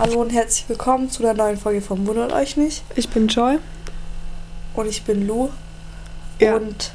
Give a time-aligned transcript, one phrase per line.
[0.00, 2.82] Hallo und herzlich willkommen zu einer neuen Folge von Wundert euch nicht.
[2.96, 3.58] Ich bin Joy.
[4.72, 5.50] Und ich bin Lou.
[6.38, 6.56] Ja.
[6.56, 6.92] Und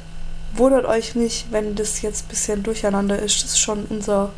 [0.56, 3.44] wundert euch nicht, wenn das jetzt ein bisschen durcheinander ist.
[3.44, 4.32] Das ist schon unser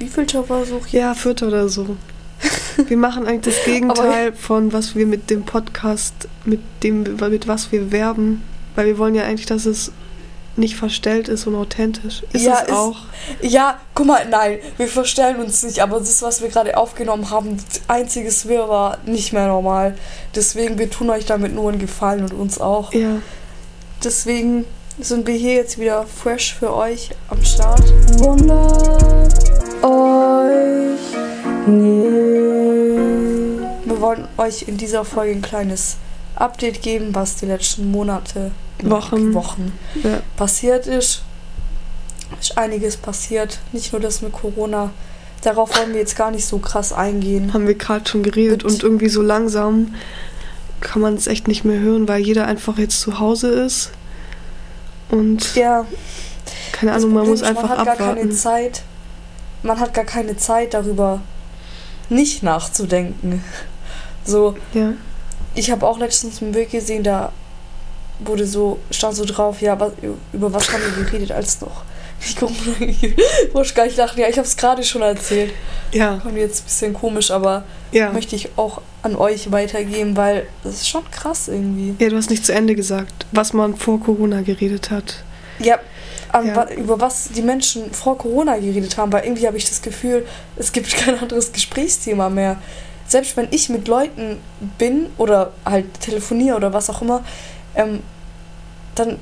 [0.00, 1.00] wievielter Versuch hier?
[1.00, 1.96] Ja, vierter oder so.
[2.88, 7.70] Wir machen eigentlich das Gegenteil von was wir mit dem Podcast, mit dem, mit was
[7.70, 8.42] wir werben.
[8.74, 9.92] Weil wir wollen ja eigentlich, dass es
[10.58, 12.22] nicht verstellt ist und authentisch.
[12.32, 12.96] Ist Ja, es ist- auch.
[13.40, 17.56] Ja, guck mal, nein, wir verstellen uns nicht, aber das, was wir gerade aufgenommen haben,
[17.86, 19.94] einziges Wir war nicht mehr normal.
[20.34, 22.92] Deswegen, wir tun euch damit nur einen Gefallen und uns auch.
[22.92, 23.16] Ja.
[24.04, 24.64] Deswegen
[25.00, 27.82] sind wir hier jetzt wieder fresh für euch am Start.
[28.18, 29.34] Wundert
[29.84, 31.00] euch
[31.66, 32.18] nicht.
[33.84, 35.96] Wir wollen euch in dieser Folge ein kleines
[36.36, 39.34] Update geben, was die letzten Monate, Wochen.
[39.34, 40.20] Wochen ja.
[40.36, 41.22] passiert ist.
[42.40, 44.90] Ist einiges passiert, nicht nur das mit Corona.
[45.42, 47.54] Darauf wollen wir jetzt gar nicht so krass eingehen.
[47.54, 49.94] Haben wir gerade schon geredet Mit- und irgendwie so langsam
[50.80, 53.90] kann man es echt nicht mehr hören, weil jeder einfach jetzt zu Hause ist.
[55.10, 55.86] Und Ja,
[56.72, 58.32] keine Ahnung, man muss einfach man hat gar keine abwarten.
[58.32, 58.82] Zeit.
[59.62, 61.20] Man hat gar keine Zeit darüber
[62.10, 63.42] nicht nachzudenken.
[64.24, 64.92] So, Ja.
[65.54, 67.32] ich habe auch letztens ein Bild gesehen, da
[68.20, 69.92] wurde so, stand so drauf, ja, was,
[70.32, 71.82] über was haben wir geredet, als noch
[72.20, 72.34] ich
[73.74, 75.52] gar nicht lachen, ja, ich habe es gerade schon erzählt.
[75.92, 76.18] Ja.
[76.20, 78.10] Kommt jetzt ein bisschen komisch, aber Ja.
[78.12, 81.94] möchte ich auch an euch weitergeben, weil das ist schon krass irgendwie.
[82.02, 85.22] Ja, du hast nicht zu Ende gesagt, was man vor Corona geredet hat.
[85.60, 85.78] Ja,
[86.44, 86.56] Ja.
[86.56, 90.26] wa- über was die Menschen vor Corona geredet haben, weil irgendwie habe ich das Gefühl,
[90.56, 92.56] es gibt kein anderes Gesprächsthema mehr.
[93.06, 94.38] Selbst wenn ich mit Leuten
[94.76, 97.24] bin oder halt telefoniere oder was auch immer,
[97.78, 98.00] ähm,
[98.94, 99.18] dann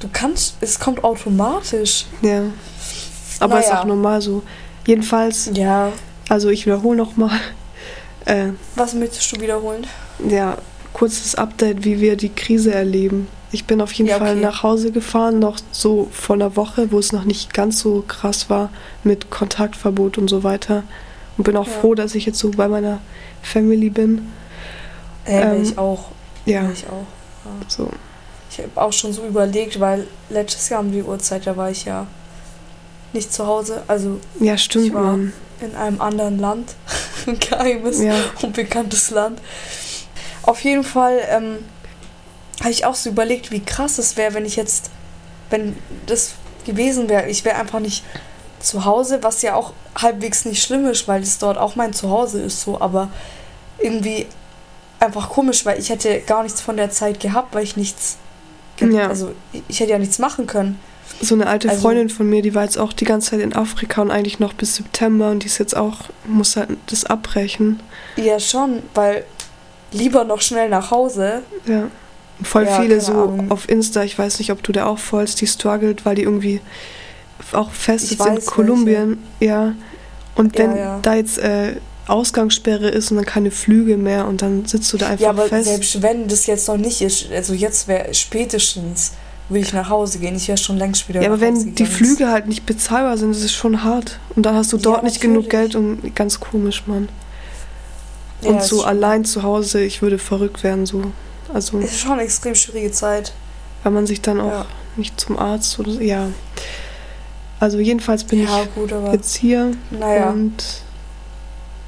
[0.00, 2.06] du kannst, es kommt automatisch.
[2.22, 2.42] Ja.
[3.38, 3.80] Aber ist Naja.
[3.80, 4.42] auch normal so.
[4.86, 5.92] Jedenfalls, Ja.
[6.28, 7.38] also ich wiederhole nochmal,
[8.24, 9.86] äh, Was möchtest du wiederholen?
[10.28, 10.56] ja,
[10.92, 13.28] kurzes Update, wie wir die Krise erleben.
[13.52, 14.40] Ich bin auf jeden Ja, Fall okay.
[14.40, 18.48] nach Hause gefahren, noch so vor einer Woche, wo es noch nicht ganz so krass
[18.50, 18.70] war
[19.04, 20.82] mit Kontaktverbot und so weiter.
[21.38, 21.72] Und bin auch Ja.
[21.80, 22.98] froh, dass ich jetzt so bei meiner
[23.42, 24.32] Family bin.
[25.26, 26.06] Äh, Ähm, ich auch.
[26.46, 27.06] Ja, ich auch.
[27.68, 27.88] So.
[28.50, 31.84] Ich habe auch schon so überlegt, weil letztes Jahr um die Uhrzeit, da war ich
[31.84, 32.06] ja
[33.12, 35.32] nicht zu Hause, also Ja, stimmt, Ich war- Mann.
[35.60, 36.74] in einem anderen Land.
[37.26, 38.14] Ein geheimes, Ja.
[38.42, 39.40] unbekanntes Land.
[40.42, 41.58] Auf jeden Fall ähm,
[42.60, 44.90] habe ich auch so überlegt, wie krass es wäre, wenn ich jetzt,
[45.50, 45.76] wenn
[46.06, 46.32] das
[46.66, 48.04] gewesen wäre, ich wäre einfach nicht
[48.60, 52.40] zu Hause, was ja auch halbwegs nicht schlimm ist, weil es dort auch mein Zuhause
[52.42, 53.08] ist, so, aber
[53.78, 54.26] irgendwie
[55.02, 58.16] einfach komisch, weil ich hätte gar nichts von der Zeit gehabt, weil ich nichts,
[58.80, 59.08] Ja.
[59.08, 59.32] also
[59.68, 60.78] ich- hätte ja nichts machen können.
[61.20, 63.54] So eine alte Also- Freundin von mir, die war jetzt auch die ganze Zeit in
[63.54, 67.80] Afrika und eigentlich noch bis September und die ist jetzt auch, muss halt das abbrechen.
[68.16, 69.24] Ja, schon, weil
[69.92, 71.42] lieber noch schnell nach Hause.
[71.66, 71.84] Ja.
[72.42, 73.50] Voll Ja, viele so Ahnung.
[73.52, 76.60] auf Insta, ich weiß nicht, ob du da auch folgst, die struggelt, weil die irgendwie
[77.52, 79.22] auch fest ist in Kolumbien.
[79.38, 79.74] Ja.
[80.34, 80.98] Und Ja, wenn ja.
[81.02, 81.76] da jetzt äh,
[82.08, 85.46] Ausgangssperre ist und dann keine Flüge mehr und dann sitzt du da einfach Ja, aber
[85.46, 85.68] fest.
[85.68, 89.12] selbst wenn das jetzt noch nicht ist, also jetzt wäre spätestens,
[89.48, 90.34] würde ich nach Hause gehen.
[90.36, 91.86] Ich wäre schon längst wieder ja, aber wenn die.
[91.86, 94.18] Flüge halt nicht bezahlbar sind, ist es schon hart.
[94.34, 95.50] Und dann hast du Ja, dort nicht genug.
[95.50, 97.08] Geld und ganz komisch, Mann.
[98.40, 101.12] Ja, und ist so allein zu Hause, ich würde verrückt werden, so.
[101.52, 103.32] Also, Ist schon eine extrem schwierige Zeit.
[103.82, 104.66] weil man sich dann auch Ja.
[104.96, 106.28] nicht zum Arzt oder so, ja.
[107.60, 110.30] Also jedenfalls bin Ja, ich gut, jetzt hier naja.
[110.30, 110.54] und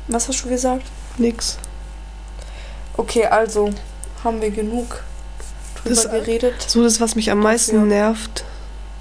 [0.08, 0.84] Was hast du gesagt?
[1.16, 1.58] nix.
[2.96, 3.70] Okay, also
[4.22, 5.02] haben wir genug
[5.82, 6.54] drüber Das- geredet.
[6.66, 7.82] So das, was mich am meisten Ja.
[7.84, 8.44] nervt,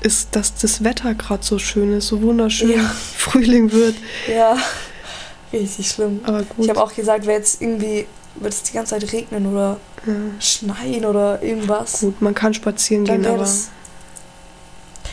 [0.02, 2.84] ist, dass das Wetter gerade so schön ist, so wunderschön Ja.
[3.18, 3.96] Frühling wird.
[4.28, 4.58] Ja,
[5.54, 6.20] richtig schlimm.
[6.24, 6.66] Aber gut.
[6.66, 10.14] Ich habe auch gesagt, wäre jetzt irgendwie, wird es die ganze Zeit regnen oder ja,
[10.42, 12.02] schneien oder irgendwas.
[12.02, 13.48] gut, man kann spazieren Dann gehen, aber.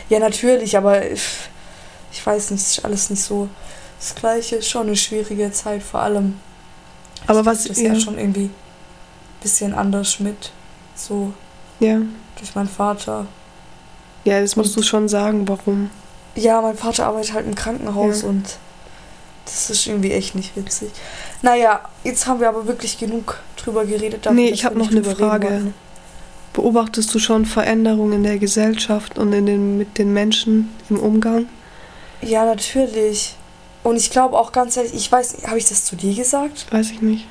[0.09, 1.21] Ja, natürlich, aber ich,
[2.11, 3.47] ich weiß nicht, ist alles nicht so
[4.01, 4.57] das Gleiche.
[4.57, 6.35] Ist schon eine schwierige Zeit, vor allem.
[7.27, 7.99] Aber was- das ja ja.
[7.99, 8.53] schon irgendwie ein
[9.41, 10.51] bisschen anders mit.
[10.95, 11.33] So
[11.79, 11.99] ja,
[12.37, 13.25] durch meinen Vater.
[14.25, 15.89] ja, das musst Und- du schon sagen, warum.
[16.35, 18.29] Ja, mein Vater arbeitet halt im Krankenhaus Ja.
[18.29, 18.57] und
[19.45, 20.89] das ist irgendwie echt nicht witzig.
[21.41, 24.25] Naja, jetzt haben wir aber wirklich genug drüber geredet.
[24.25, 25.73] dafür, Nee, ich hab wir noch eine Frage.
[26.53, 31.47] Beobachtest du schon Veränderungen in der Gesellschaft und in den, mit den Menschen im Umgang?
[32.21, 33.35] Ja, natürlich.
[33.83, 36.67] Und ich glaube auch ganz ehrlich, ich weiß, habe ich das zu dir gesagt?
[36.71, 37.27] Weiß ich nicht.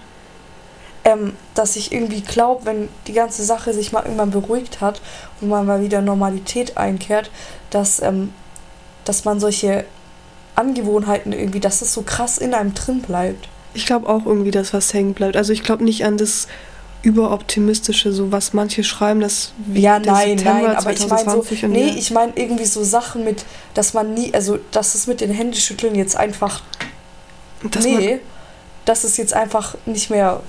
[1.05, 5.01] ähm, dass ich irgendwie glaube, wenn die ganze Sache sich mal irgendwann beruhigt hat
[5.41, 7.31] und man mal wieder Normalität einkehrt,
[7.71, 8.33] dass, ähm,
[9.05, 9.85] dass man solche
[10.57, 13.49] Angewohnheiten irgendwie, dass das so krass in einem drin bleibt.
[13.73, 15.37] Ich glaube auch irgendwie, dass was hängen bleibt.
[15.37, 16.49] Also ich glaube nicht an das
[17.03, 21.65] überoptimistische, so was manche schreiben, dass Ja, nein, September nein, aber ich meine so, 2020
[21.65, 23.45] und nee, ich meine irgendwie so Sachen mit,
[23.75, 26.63] dass man nie, also dass es mit den Händeschütteln jetzt einfach,
[27.71, 28.21] dass nee,
[28.85, 30.43] dass es jetzt einfach nicht mehr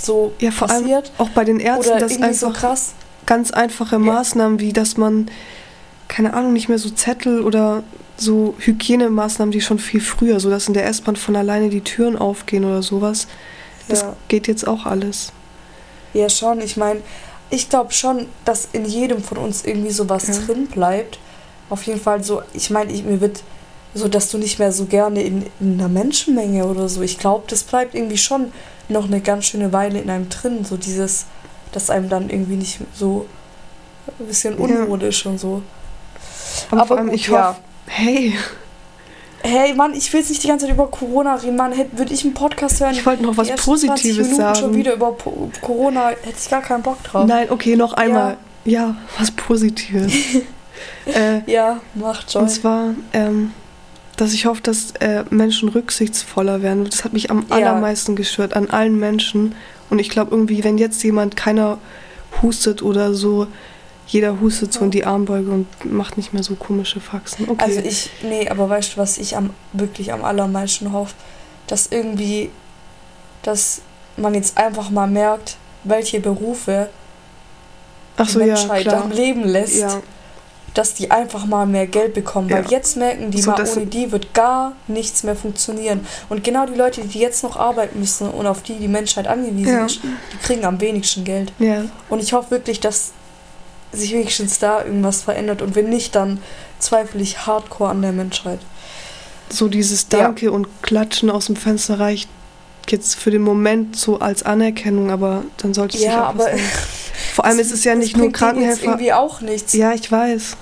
[0.00, 1.12] so ja, vor allem passiert.
[1.18, 2.92] auch bei den Ärzten, Oder dass irgendwie so einfach krass.
[3.26, 5.30] ganz einfache Maßnahmen, wie dass man,
[6.08, 7.82] keine Ahnung, nicht mehr so Zettel oder
[8.16, 12.16] so Hygienemaßnahmen, die schon viel früher, so dass in der S-Bahn von alleine die Türen
[12.16, 13.26] aufgehen oder sowas.
[13.88, 14.16] Das Ja.
[14.28, 15.32] geht jetzt auch alles.
[16.18, 16.60] Ja, schon.
[16.60, 17.00] Ich meine,
[17.50, 20.34] ich glaube schon, dass in jedem von uns irgendwie sowas Ja.
[20.34, 21.18] drin bleibt.
[21.70, 23.42] Auf jeden Fall so, ich meine, ich, mir wird
[23.94, 27.02] so, dass du nicht mehr so gerne in, in einer Menschenmenge oder so.
[27.02, 28.52] Ich glaube, das bleibt irgendwie schon
[28.88, 30.64] noch eine ganz schöne Weile in einem drin.
[30.64, 31.26] So dieses,
[31.72, 33.26] dass einem dann irgendwie nicht so
[34.18, 34.64] ein bisschen Ja.
[34.64, 35.62] unwohl ist und so.
[36.70, 37.48] Aber, Aber vor allem, gut, ich ja.
[37.50, 38.34] hoffe, hey,
[39.42, 41.56] Hey Mann, ich will jetzt nicht die ganze Zeit über Corona reden.
[41.56, 42.92] Mann, hätte- würde ich einen Podcast hören.
[42.92, 44.58] ich wollte noch was die ersten 20 Positives sagen.
[44.58, 47.26] schon wieder über Po- Corona, hätte ich gar keinen Bock drauf.
[47.26, 48.36] Nein, okay, noch einmal.
[48.64, 50.12] Ja, was Positives.
[51.06, 52.42] äh, Ja, macht schon.
[52.42, 53.52] und zwar, ähm,
[54.16, 56.84] dass ich hoffe, dass äh, Menschen rücksichtsvoller werden.
[56.84, 57.56] Das hat mich am Ja.
[57.56, 59.54] allermeisten gestört, an allen Menschen.
[59.90, 61.78] Und ich glaube irgendwie, wenn jetzt jemand, keiner
[62.42, 63.46] hustet oder so,
[64.08, 67.48] jeder hustet so in die Armbeuge und macht nicht mehr so komische Faxen.
[67.48, 67.62] Okay.
[67.64, 71.14] Also ich, nee, aber weißt du, was ich am wirklich am allermeisten hoffe?
[71.66, 72.50] Dass irgendwie,
[73.42, 73.82] dass
[74.16, 76.88] man jetzt einfach mal merkt, welche Berufe
[78.16, 79.04] Ach die so, ja, Menschheit klar.
[79.04, 80.00] am Leben lässt, Ja,
[80.74, 82.50] dass die einfach mal mehr Geld bekommen.
[82.50, 82.70] Weil Ja.
[82.70, 86.06] jetzt merken die So, mal, ohne die wird gar nichts mehr funktionieren.
[86.28, 89.72] Und genau die Leute, die jetzt noch arbeiten müssen und auf die die Menschheit angewiesen
[89.72, 89.86] Ja.
[89.86, 91.52] ist, die kriegen am wenigsten Geld.
[91.58, 91.84] ja.
[92.08, 93.12] Und ich hoffe wirklich, dass
[93.92, 95.62] sich wenigstens da irgendwas verändert.
[95.62, 96.42] Und wenn nicht, dann
[96.78, 98.60] zweifle ich hardcore an der Menschheit.
[99.50, 100.18] So dieses Ja.
[100.20, 102.28] Danke und Klatschen aus dem Fenster reicht
[102.88, 106.46] jetzt für den Moment so als Anerkennung, aber dann sollte es sich Ja, auch aber.
[107.34, 108.84] Vor allem ist es ja nicht nur Krankenhelfer.
[108.84, 109.72] irgendwie auch nichts.
[109.74, 110.56] Ja, ich weiß.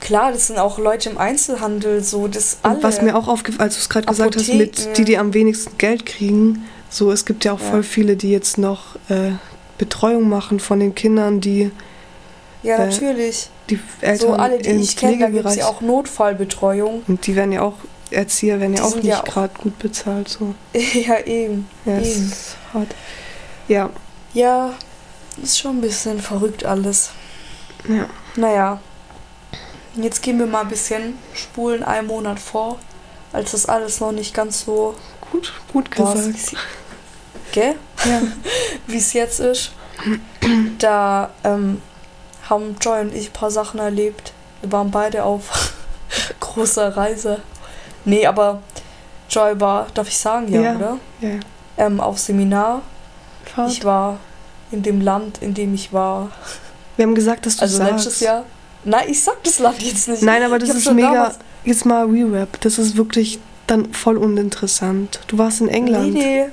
[0.00, 2.76] Klar, das sind auch Leute im Einzelhandel, so das alle.
[2.76, 5.34] Und was mir auch aufgefallen, als du es gerade gesagt hast, mit die, die am
[5.34, 7.70] wenigsten Geld kriegen, so es gibt ja auch Ja.
[7.70, 9.32] voll viele, die jetzt noch äh,
[9.78, 11.70] Betreuung machen von den Kindern, die
[12.62, 13.48] ja, äh, natürlich.
[13.70, 17.02] die Eltern So alle, die ich kenne, da gibt es ja auch Notfallbetreuung.
[17.06, 17.74] und die werden ja auch
[18.10, 20.54] Erzieher werden ja Die auch sind nicht ja auch- gerade gut bezahlt so.
[20.72, 21.68] ja, eben.
[21.84, 22.02] Ja, Eben.
[22.32, 22.88] ist hart.
[23.68, 23.90] Ja,
[24.32, 24.72] Ja,
[25.42, 27.10] ist schon ein bisschen verrückt alles.
[27.88, 28.06] ja.
[28.36, 28.80] Naja,
[29.94, 32.78] jetzt gehen wir mal ein bisschen spulen einen Monat vor,
[33.32, 34.94] als das alles noch nicht ganz so
[35.30, 36.56] Gut, gut war, gesagt.
[37.52, 37.74] Gell?
[38.04, 38.20] Ja.
[38.86, 39.72] wie es jetzt ist.
[40.78, 41.82] Da ähm,
[42.48, 44.32] haben Joy und ich ein paar Sachen erlebt.
[44.62, 45.74] Wir waren beide auf
[46.40, 47.40] großer Reise.
[48.04, 48.62] Nee, aber
[49.28, 50.76] Joy war, darf ich sagen, ja, Ja.
[50.76, 50.98] oder?
[51.20, 51.30] ja.
[51.76, 52.82] Ähm, auf Seminar.
[53.44, 53.70] Fahrt.
[53.72, 54.18] Ich war
[54.70, 56.30] in dem Land, in dem ich war.
[56.96, 57.92] Wir haben gesagt, dass du Also sagst.
[57.92, 58.44] letztes Jahr.
[58.84, 60.22] Nein, ich sag das Land jetzt nicht.
[60.22, 61.32] Nein, aber das ist mega.
[61.64, 62.60] Jetzt mal Re-Rap.
[62.60, 65.20] Das ist wirklich dann voll uninteressant.
[65.28, 66.14] Du warst in England.
[66.14, 66.48] Nee, nee.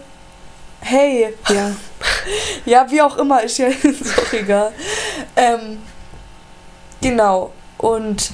[0.87, 1.71] Hey, Ja.
[2.65, 4.71] Ja, wie auch immer, ist ja ist auch egal.
[5.35, 5.77] Ähm,
[7.01, 7.51] genau.
[7.77, 8.31] Und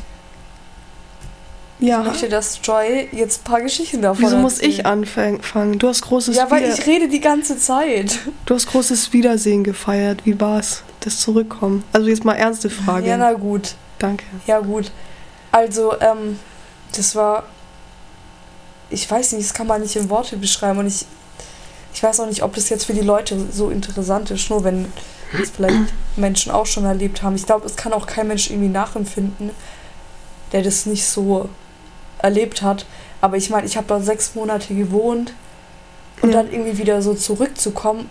[1.79, 1.99] ich Ja.
[2.03, 5.79] möchte, dass Joy jetzt ein paar Geschichten davon Wieso muss ich anfangen?
[5.79, 8.19] Du hast großes Ja, weil Wieder ich rede die ganze Zeit.
[8.45, 10.25] Du hast großes Wiedersehen gefeiert.
[10.25, 10.83] Wie war's?
[11.01, 11.83] Das Zurückkommen.
[11.93, 13.07] Also jetzt mal ernste Frage.
[13.07, 13.75] Ja, na gut.
[13.99, 14.25] Danke.
[14.47, 14.91] Ja, gut.
[15.51, 16.39] Also, ähm,
[16.95, 17.43] das war.
[18.89, 20.79] Ich weiß nicht, das kann man nicht in Worte beschreiben.
[20.79, 21.05] Und ich,
[21.93, 24.91] ich weiß auch nicht, ob das jetzt für die Leute so interessant ist, nur wenn
[25.41, 27.35] es vielleicht Menschen auch schon erlebt haben.
[27.35, 29.51] Ich glaube, es kann auch kein Mensch irgendwie nachempfinden,
[30.51, 31.49] der das nicht so
[32.19, 32.85] erlebt hat.
[33.21, 35.33] Aber ich meine, ich habe da sechs Monate gewohnt
[36.21, 36.37] und Ja.
[36.41, 38.09] dann irgendwie wieder so zurückzukommen,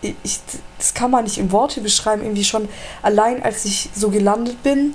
[0.00, 0.40] ich,
[0.78, 2.22] das kann man nicht in Worte beschreiben.
[2.22, 2.68] Irgendwie schon
[3.02, 4.94] allein, als ich so gelandet bin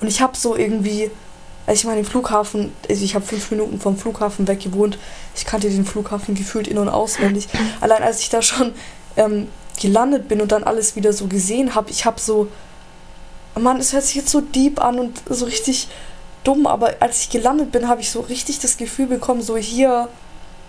[0.00, 1.10] und ich habe so irgendwie,
[1.68, 4.98] als ich mal den Flughafen, also ich habe fünf Minuten vom Flughafen weg gewohnt,
[5.36, 7.46] ich kannte den Flughafen gefühlt in- und auswendig.
[7.82, 8.72] Allein als ich da schon
[9.16, 9.48] ähm,
[9.80, 12.48] gelandet bin und dann alles wieder so gesehen habe, ich habe so,
[13.54, 15.88] Mann, es hört sich jetzt so deep an und so richtig
[16.42, 20.08] dumm, aber als ich gelandet bin, habe ich so richtig das Gefühl bekommen, so hier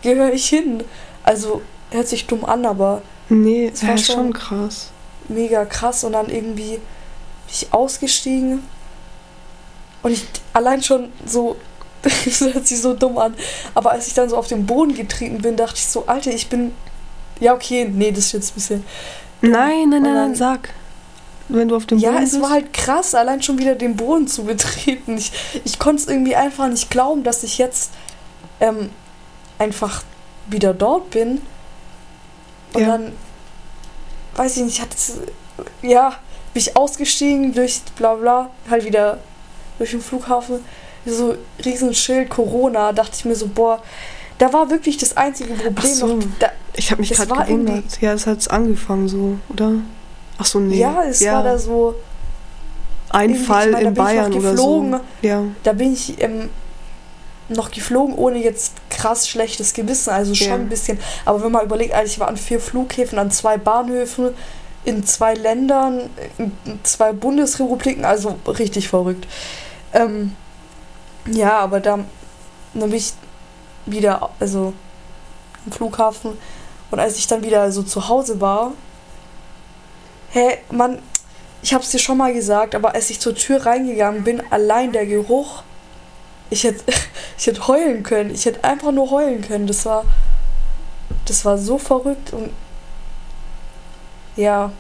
[0.02, 0.84] gehöre ich hin.
[1.24, 4.90] Also hört sich dumm an, aber Nee, das war schon- krass.
[5.30, 6.82] mega krass und dann irgendwie bin
[7.52, 8.64] ich ausgestiegen
[10.04, 11.56] und ich allein schon so
[12.02, 13.34] das hört sich so dumm an,
[13.76, 16.48] aber als ich dann so auf den Boden getreten bin, dachte ich so, Alter, ich
[16.48, 16.74] bin
[17.42, 18.86] ja okay, nee, das ist jetzt ein bisschen
[19.42, 20.70] Nein, nein, nein, nein, sag.
[21.48, 22.44] Wenn du auf dem Ja, Boden es bist.
[22.44, 25.18] war halt krass, allein schon wieder den Boden zu betreten.
[25.18, 25.32] Ich,
[25.64, 27.92] ich konnte es irgendwie einfach nicht glauben, dass ich jetzt
[28.60, 28.90] ähm,
[29.58, 30.04] einfach
[30.50, 31.42] wieder dort bin.
[32.74, 32.88] Und Ja.
[32.90, 33.14] dann,
[34.36, 35.14] weiß ich nicht, hat es,
[35.82, 36.10] ja,
[36.54, 39.20] bin ich ausgestiegen durch bla bla, halt wieder
[39.80, 40.60] durch den Flughafen.
[41.06, 43.82] So riesen Schild Corona, dachte ich mir so, boah,
[44.38, 46.08] da war wirklich das einzige Problem so.
[46.08, 46.24] noch.
[46.38, 48.00] Da, Ich habe mich gerade gewundert.
[48.02, 49.72] Ja, es hat angefangen so, oder?
[50.38, 50.78] Ach so, nee.
[50.78, 51.96] Ja, es war da so,
[53.10, 54.92] ein Fall ich in da bin ich noch Bayern oder geflogen.
[54.94, 55.28] so.
[55.28, 56.50] Ja, da bin ich ähm,
[57.48, 60.54] noch geflogen, ohne jetzt krass schlechtes Gewissen, also schon Ja.
[60.56, 61.00] ein bisschen.
[61.26, 64.30] Aber wenn man überlegt, also ich war an vier Flughäfen, an zwei Bahnhöfen,
[64.86, 66.52] in zwei Ländern, in
[66.84, 69.28] zwei Bundesrepubliken, also richtig verrückt.
[69.94, 70.36] Ähm,
[71.26, 72.00] ja, aber da,
[72.74, 73.14] dann bin ich
[73.86, 74.74] wieder, also
[75.66, 76.38] am Flughafen
[76.92, 78.74] und als ich dann wieder so zu Hause war,
[80.32, 81.00] hä, Mann,
[81.62, 85.06] ich hab's dir schon mal gesagt, aber als ich zur Tür reingegangen bin, allein der
[85.06, 85.64] Geruch,
[86.50, 86.84] ich hätte,
[87.38, 88.32] ich hätte heulen können.
[88.32, 89.68] Ich hätte einfach nur heulen können.
[89.68, 90.06] Das war,
[91.26, 92.52] das war so verrückt und
[94.36, 94.72] ja,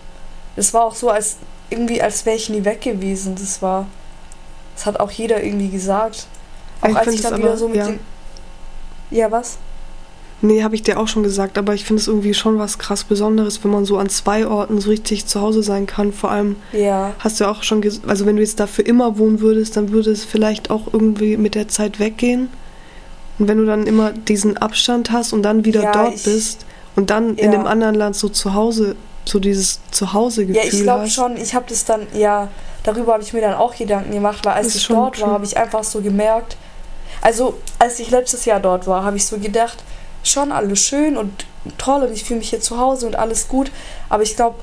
[0.55, 1.37] es war auch so, als
[1.69, 3.35] irgendwie, als wäre ich nie weg gewesen.
[3.35, 3.87] Das war,
[4.79, 6.25] das hat auch jeder irgendwie gesagt.
[6.81, 7.87] Auch Ich als ich dann aber- wieder so mit ja.
[7.87, 7.99] den,
[9.11, 9.57] ja was?
[10.41, 13.03] Nee, habe ich dir auch schon gesagt, aber ich finde es irgendwie schon was krass
[13.03, 16.13] Besonderes, wenn man so an zwei Orten so richtig zu Hause sein kann.
[16.13, 18.81] Vor allem Ja, hast du ja auch schon gesagt, also wenn du jetzt da für
[18.81, 22.47] immer wohnen würdest, dann würde es vielleicht auch irgendwie mit der Zeit weggehen.
[23.37, 26.65] Und wenn du dann immer diesen Abstand hast und dann wieder Ja, dort ich- bist
[26.95, 27.57] und dann in Ja.
[27.59, 28.95] dem anderen Land so zu Hause,
[29.25, 31.13] so dieses Zuhause-Gefühl ja, ich glaube hast.
[31.13, 31.35] schon.
[31.35, 32.47] Ich habe das dann, ja,
[32.83, 35.33] darüber habe ich mir dann auch Gedanken gemacht, weil als Das ich dort war, schön.
[35.33, 36.57] habe ich einfach so gemerkt,
[37.21, 39.83] also als ich letztes Jahr dort war, habe ich so gedacht,
[40.23, 41.45] schon alles schön und
[41.77, 43.71] toll und ich fühle mich hier zu Hause und alles gut,
[44.09, 44.55] aber ich glaube,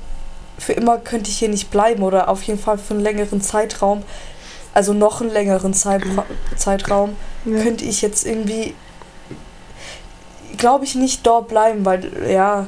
[0.57, 4.03] für immer könnte ich hier nicht bleiben oder auf jeden Fall für einen längeren Zeitraum,
[4.73, 7.61] also noch einen längeren Zeitra Zeitraum, Ja.
[7.61, 8.73] könnte ich jetzt irgendwie,
[10.57, 12.65] glaube ich, nicht dort bleiben, weil, ja,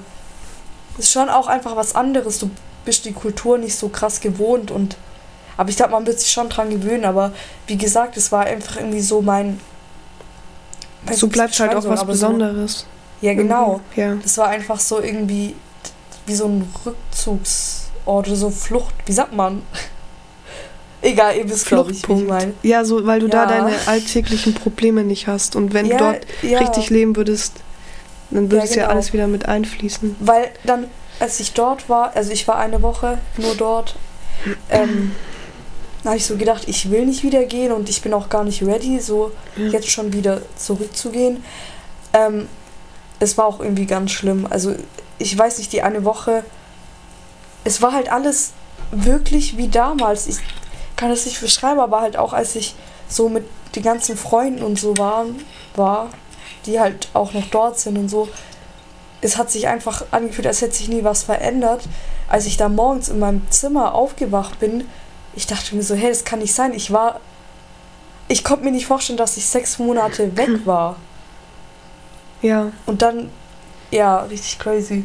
[0.98, 2.40] ist schon auch einfach was anderes.
[2.40, 2.50] Du
[2.86, 4.98] bist die Kultur nicht so krass gewohnt und,
[5.60, 7.34] aber ich glaube, man wird sich schon dran gewöhnen, aber
[7.68, 9.60] wie gesagt, es war einfach irgendwie so mein.
[11.04, 12.86] weiß so bleibt halt auch was Besonderes.
[13.20, 13.82] So, ja, genau.
[13.94, 14.00] Irgendwie.
[14.00, 14.16] Ja.
[14.24, 15.56] Das war einfach so irgendwie
[16.26, 18.94] wie so ein Rückzugsort oder so Flucht.
[19.06, 19.62] Wie sagt man?
[21.02, 22.54] Egal, ihr wisst, glaube ich, wie ich meine.
[22.64, 23.46] Ja, so, weil du da Ja.
[23.60, 25.58] deine alltäglichen Probleme nicht hast.
[25.58, 27.56] Und wenn ja, du dort ja, richtig leben würdest,
[28.32, 28.94] dann würde Ja, es ja genau.
[28.94, 30.16] alles wieder mit einfließen.
[30.22, 30.88] Weil dann,
[31.20, 33.98] als ich dort war, also ich war eine Woche nur dort,
[34.70, 35.12] ähm,
[36.04, 38.44] da habe ich so gedacht, ich will nicht wieder gehen und ich bin auch gar
[38.44, 39.68] nicht ready, so Ja.
[39.68, 41.44] jetzt schon wieder zurückzugehen.
[42.14, 42.48] Ähm,
[43.20, 44.48] es war auch irgendwie ganz schlimm.
[44.50, 44.76] Also
[45.18, 46.44] ich weiß nicht, die eine Woche,
[47.66, 48.54] es war halt alles
[48.92, 50.28] wirklich wie damals.
[50.28, 50.38] Ich
[50.96, 52.76] kann das nicht beschreiben, aber halt auch als ich
[53.08, 55.36] so mit den ganzen Freunden und so waren,
[55.76, 56.10] war,
[56.66, 58.30] die halt auch noch dort sind und so,
[59.22, 61.84] es hat sich einfach angefühlt, als hätte sich nie was verändert.
[62.30, 64.88] Als ich da morgens in meinem Zimmer aufgewacht bin,
[65.36, 66.74] ich dachte mir so, hey, das kann nicht sein.
[66.74, 67.20] Ich war,
[68.28, 70.96] ich konnte mir nicht vorstellen, dass ich sechs Monate weg war.
[72.42, 73.30] Ja, Und dann,
[73.92, 75.04] ja, richtig crazy.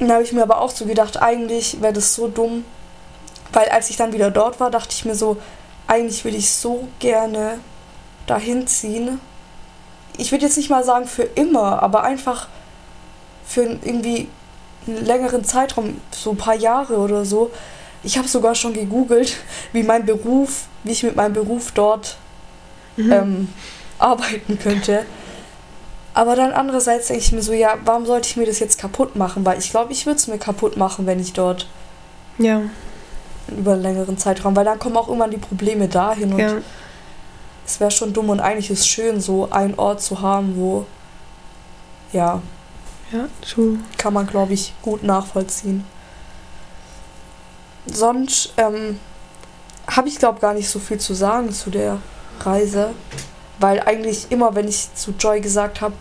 [0.00, 2.64] Und da habe ich mir aber auch so gedacht, eigentlich wäre das so dumm,
[3.52, 5.36] weil als ich dann wieder dort war, dachte ich mir so,
[5.86, 7.58] eigentlich würde ich so gerne
[8.26, 9.20] dahin ziehen.
[10.16, 12.48] Ich würde jetzt nicht mal sagen für immer, aber einfach
[13.44, 14.28] für irgendwie
[14.86, 17.50] einen längeren Zeitraum, so ein paar Jahre oder so.
[18.02, 19.36] Ich habe sogar schon gegoogelt,
[19.72, 22.16] wie mein Beruf, wie ich mit meinem Beruf dort
[22.96, 23.12] mhm.
[23.12, 23.48] ähm,
[23.98, 25.04] arbeiten könnte.
[26.12, 29.16] Aber dann andererseits denke ich mir so, ja, warum sollte ich mir das jetzt kaputt
[29.16, 29.44] machen?
[29.44, 31.68] Weil ich glaube, ich würde es mir kaputt machen, wenn ich dort
[32.38, 32.62] ja,
[33.48, 36.54] über einen längeren Zeitraum, weil dann kommen auch irgendwann die Probleme dahin und ja.
[37.66, 40.86] es wäre schon dumm und eigentlich ist es schön, so einen Ort zu haben, wo,
[42.12, 42.42] ja,
[43.12, 43.78] Ja, true.
[43.96, 45.84] kann man, glaube ich, gut nachvollziehen.
[47.92, 48.98] Sonst ähm,
[49.86, 51.98] habe ich, glaube gar nicht so viel zu sagen zu der
[52.40, 52.90] Reise,
[53.58, 55.94] weil eigentlich immer, wenn ich zu Joy gesagt habe,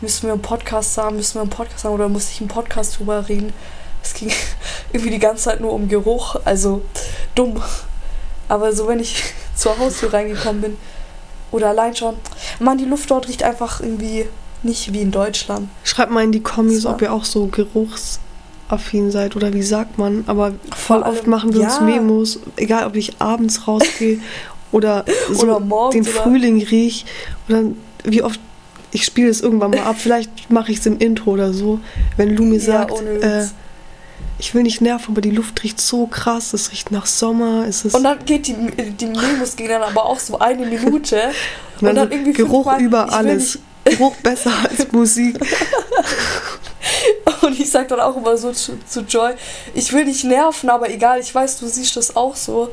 [0.00, 2.98] müssen wir einen Podcast haben, müssen wir einen Podcast haben oder muss ich einen Podcast
[2.98, 3.52] drüber reden,
[4.02, 4.30] es ging
[4.92, 6.82] irgendwie die ganze Zeit nur um Geruch, also
[7.34, 7.62] dumm.
[8.48, 9.22] Aber so, wenn ich
[9.54, 10.76] zur Haustür reingekommen bin
[11.50, 12.16] oder allein schon,
[12.58, 14.26] Mann, die Luft dort riecht einfach irgendwie
[14.62, 15.68] nicht wie in Deutschland.
[15.82, 17.46] Schreibt mal in die Kommis, ob ihr auch so
[18.74, 20.24] geruchsaffin seid oder wie sagt man.
[20.26, 21.82] Aber voll Vor oft allem- machen wir uns ja.
[21.82, 24.18] Memos, egal ob ich abends rausgehe
[24.72, 27.04] oder so Oder morgens den oder- Frühling riech
[27.48, 27.62] oder
[28.04, 28.40] wie oft
[28.92, 29.96] ich spiele es irgendwann mal ab.
[29.98, 31.80] Vielleicht mache ich es im Intro oder so,
[32.16, 33.44] wenn Lu mir Ja, sagt, äh,
[34.38, 36.52] ich will nicht nerven, aber die Luft riecht so krass.
[36.52, 37.64] Es riecht nach Sommer.
[37.68, 41.20] Es ist Und dann geht die, die Memos gehen dann aber auch so eine Minute.
[41.80, 43.58] Und und dann irgendwie Geruch fünfmal, über alles.
[43.84, 45.38] Geruch besser als Musik.
[47.46, 49.34] Und ich sag dann auch immer so zu, zu Joy,
[49.74, 52.70] ich will dich nerven, aber egal, ich weiß, du siehst das auch so.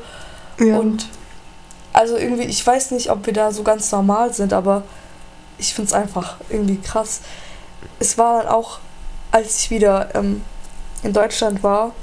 [0.58, 0.78] Ja.
[0.78, 1.06] Und
[1.92, 4.84] also irgendwie, ich weiß nicht, ob wir da so ganz normal sind, aber
[5.58, 7.20] ich find's einfach irgendwie krass.
[7.98, 8.78] Es war dann auch,
[9.30, 10.42] als ich wieder ähm,
[11.02, 11.94] in Deutschland war,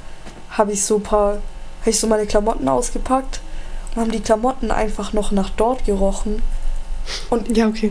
[0.50, 1.38] habe ich so paar,
[1.80, 3.40] habe ich so meine Klamotten ausgepackt
[3.94, 6.42] und haben die Klamotten einfach noch nach dort gerochen.
[7.30, 7.90] Und ja, okay.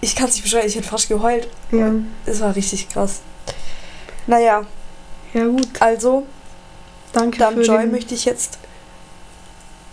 [0.00, 1.48] ich kann es nicht beschreiben, ich hätte fast geheult.
[1.70, 1.92] Ja.
[2.26, 3.22] Es war richtig krass.
[4.28, 4.64] Naja,
[5.34, 5.66] Ja, gut.
[5.80, 6.24] also,
[7.12, 7.90] Danke dann für Joy den...
[7.90, 8.58] möchte ich jetzt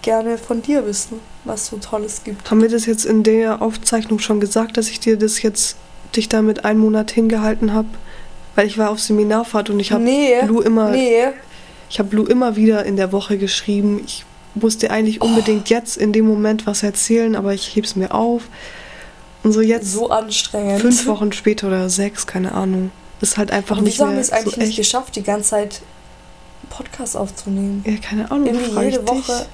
[0.04, 2.52] gerne von dir wissen, was so Tolles gibt.
[2.52, 5.78] Haben wir das jetzt in der Aufzeichnung schon gesagt, dass ich dir das jetzt
[6.16, 7.88] dich damit einen Monat hingehalten habe?
[8.56, 11.28] Weil ich war auf Seminarfahrt und ich habe nee, Lu immer nee,
[11.90, 14.02] ich habe Lu immer wieder in der Woche geschrieben.
[14.06, 15.26] Ich musste eigentlich Oh.
[15.26, 18.44] unbedingt jetzt in dem Moment was erzählen, aber ich heb's mir auf.
[19.44, 20.82] Und so jetzt so anstrengend.
[20.82, 22.92] fünf Wochen später oder sechs, keine Ahnung.
[23.26, 25.24] Ist halt einfach Aber nicht wieso haben mehr wir es eigentlich so nicht geschafft, die
[25.24, 25.82] ganze Zeit
[26.62, 27.84] einen Podcast aufzunehmen?
[27.88, 28.46] Ja, keine Ahnung.
[28.46, 29.08] Irgendwie jede dich.
[29.08, 29.48] Woche.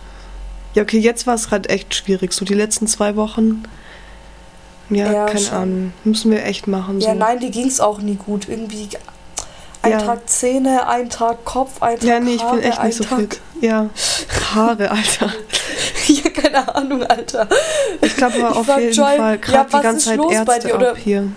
[0.73, 2.33] Ja, okay, jetzt war es halt echt schwierig.
[2.33, 3.63] So die letzten zwei Wochen.
[4.89, 5.57] Ja, Ja, keine schon.
[5.57, 5.93] Ahnung.
[6.03, 6.99] Müssen wir echt machen.
[6.99, 7.07] So.
[7.07, 8.49] Ja, nein, die ging es auch nie gut.
[8.49, 8.89] Irgendwie
[9.83, 10.01] ein Ja.
[10.01, 13.03] Tag Zähne, ein Tag Kopf, ein Tag Ja, nee, ich Haare, bin echt nicht so
[13.05, 13.19] Tag...
[13.19, 13.41] fit.
[13.61, 13.89] Ja,
[14.53, 15.33] Haare, Alter.
[16.07, 17.47] ja, keine Ahnung, Alter.
[18.01, 20.97] Ich glaube aber auf jeden Joy, Fall ja, gerade die was ganze Zeit Ärzte ab
[20.97, 21.31] hier.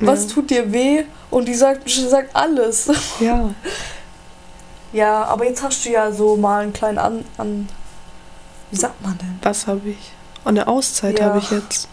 [0.00, 1.04] Was tut dir weh?
[1.30, 2.90] Und die sagt, sagt alles.
[3.20, 3.50] Ja.
[4.92, 5.24] ja.
[5.24, 7.24] Aber jetzt hast du ja so mal einen kleinen an...
[7.38, 7.68] an
[8.70, 9.38] wie sagt man denn?
[9.42, 10.12] Was habe ich?
[10.44, 11.26] Und eine Auszeit Ja.
[11.26, 11.88] habe ich jetzt.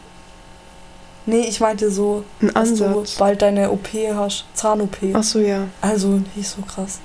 [1.28, 3.16] Nee, ich meinte so, Einen dass du Ansatz.
[3.18, 4.46] bald deine OP hast.
[4.56, 4.98] Zahn-OP.
[5.14, 5.68] Ach so, ja.
[5.80, 7.00] Also nicht so krass.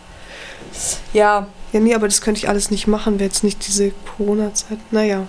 [1.12, 4.78] Ja, Ja, nee, aber das könnte ich alles nicht machen, wäre jetzt nicht diese Corona-Zeit.
[4.90, 5.26] Naja.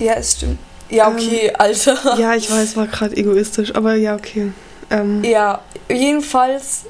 [0.00, 0.58] ja, es stimmt.
[0.90, 2.18] Ja, Ähm, okay, Alter.
[2.18, 4.52] Ja, ich weiß, war gerade egoistisch, aber ja, okay.
[4.90, 6.84] Ähm, Ja, jedenfalls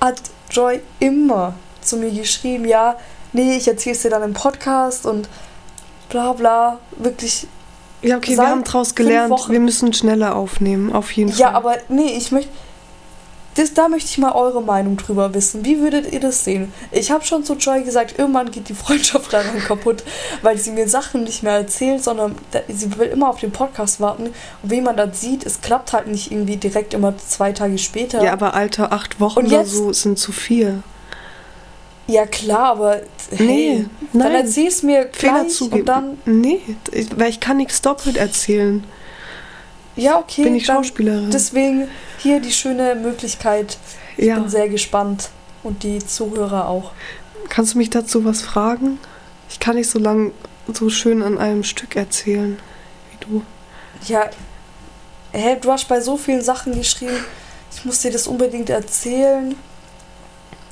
[0.00, 2.96] hat Joy immer zu mir geschrieben, ja,
[3.32, 5.28] nee, ich erzähl's dir dann im Podcast und
[6.08, 6.78] bla bla.
[6.96, 7.46] Wirklich,
[8.02, 11.54] ja, okay, wir haben draus fünf gelernt, wir müssen schneller aufnehmen, auf jeden ja, Fall.
[11.56, 12.50] aber nee, ich möchte.
[13.54, 15.64] Das, da möchte ich mal eure Meinung drüber wissen.
[15.64, 16.72] Wie würdet ihr das sehen?
[16.90, 20.02] Ich habe schon zu Joy gesagt, irgendwann geht die Freundschaft daran kaputt,
[20.42, 22.34] weil sie mir Sachen nicht mehr erzählt, sondern
[22.68, 24.24] sie will immer auf den Podcast warten.
[24.62, 28.22] Und wie man das sieht, es klappt halt nicht irgendwie direkt immer zwei Tage später.
[28.24, 30.82] Ja, aber Alter, acht Wochen Und oder jetzt- so sind zu viel.
[32.06, 34.34] Ja, klar, aber hey, Nee, dann nein.
[34.44, 35.80] erzähl's mir Fehler gleich zugeben.
[35.80, 36.60] und dann, Nee,
[37.16, 38.84] weil ich kann nichts doppelt erzählen.
[39.96, 41.30] Ja, okay, Bin ich Schauspielerin.
[41.30, 43.78] deswegen hier die schöne Möglichkeit.
[44.16, 44.38] Ich ja.
[44.38, 45.30] bin sehr gespannt
[45.62, 46.92] und die Zuhörer auch.
[47.48, 48.98] Kannst du mich dazu was fragen?
[49.48, 50.32] Ich kann nicht so lang
[50.72, 52.58] so schön an einem Stück erzählen
[53.10, 53.42] wie du.
[54.06, 54.30] Ja,
[55.32, 57.24] hä, du hast bei so vielen Sachen geschrieben,
[57.72, 59.54] ich muss dir das unbedingt erzählen.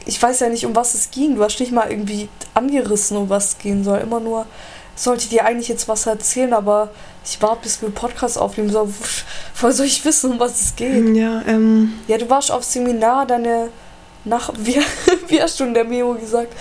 [0.05, 1.37] Ich weiß ja nicht, um was es ging.
[1.37, 3.99] Du hast nicht mal irgendwie angerissen, um was es gehen soll.
[3.99, 4.47] Immer nur,
[4.95, 6.91] sollte dir eigentlich jetzt was erzählen, aber
[7.25, 8.71] ich warte, bis wir Podcast aufnehmen.
[8.71, 8.93] So,
[9.61, 11.17] woher soll ich wissen, um was es geht?
[11.17, 13.69] Ja, ähm, Ja, du warst auf Seminar, deine
[14.25, 14.81] nach wie,
[15.29, 16.53] wie hast du in der Memo gesagt?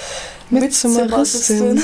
[0.49, 1.77] Mitzimmeristin.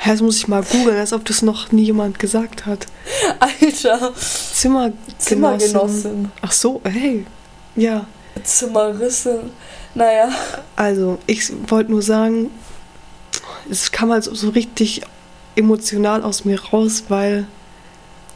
[0.00, 2.86] Hä, das muss ich mal googeln, als ob das noch nie jemand gesagt hat.
[3.40, 4.96] Alter, Zimmergenossin.
[5.18, 6.32] Zimmergenossin.
[6.40, 7.26] Ach so, hey.
[7.74, 8.06] Ja,
[8.44, 9.50] Zimmerissin.
[9.94, 10.28] Naja,
[10.76, 12.50] also ich wollte nur sagen,
[13.68, 15.02] es kam halt so richtig
[15.58, 17.46] emotional aus mir raus, weil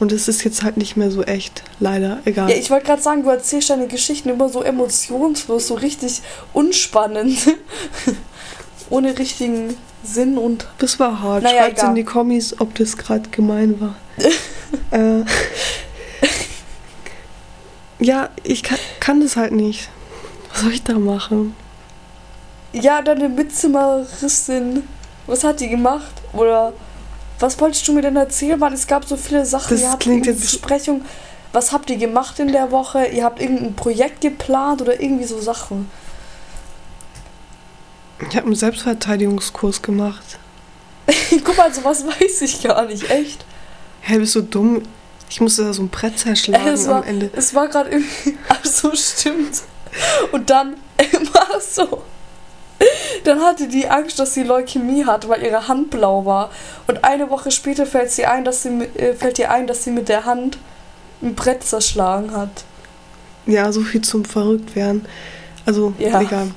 [0.02, 2.50] und es ist jetzt halt nicht mehr so echt, leider, egal.
[2.50, 7.38] ja, ich wollte gerade sagen, du erzählst deine Geschichten immer so emotionslos, so richtig unspannend.
[8.90, 10.66] Ohne richtigen Sinn und.
[10.78, 11.44] Das war hart.
[11.44, 13.94] Naja, Schreibt in die Kommis, ob das gerade gemein war.
[14.90, 15.24] äh,
[18.00, 19.88] ja, ich kann, kann das halt nicht.
[20.50, 21.54] Was soll ich da machen?
[22.72, 24.82] Ja, deine Mitzimmeristin.
[25.28, 26.12] Was hat die gemacht?
[26.32, 26.72] Oder
[27.42, 28.58] was wolltest du mir denn erzählen?
[28.58, 29.70] Mann, es gab so viele Sachen.
[29.70, 31.04] Das ihr habt klingt jetzt- Besprechung.
[31.52, 33.04] Was habt ihr gemacht in der Woche?
[33.06, 35.90] Ihr habt irgendein Projekt geplant oder irgendwie so Sachen.
[38.30, 40.38] Ich habe einen Selbstverteidigungskurs gemacht.
[41.44, 43.44] Guck mal, sowas weiß ich gar nicht, echt.
[44.02, 44.82] Hä, bist du dumm?
[45.28, 47.30] Ich musste da so ein Brett zerschlagen Es war- am Ende.
[47.34, 48.38] Es war gerade irgendwie.
[48.48, 49.62] Ach so, stimmt.
[50.30, 50.76] Und dann
[51.32, 52.02] war es so.
[53.24, 56.50] Dann hatte die Angst, dass sie Leukämie hat, weil ihre Hand blau war.
[56.86, 59.90] Und eine Woche später fällt, sie ein, dass sie äh, fällt ihr ein, dass sie
[59.90, 60.58] mit der Hand
[61.22, 62.64] ein Brett zerschlagen hat.
[63.46, 65.06] Ja, so viel zum Verrücktwerden.
[65.66, 66.20] Also, Ja.
[66.20, 66.48] egal.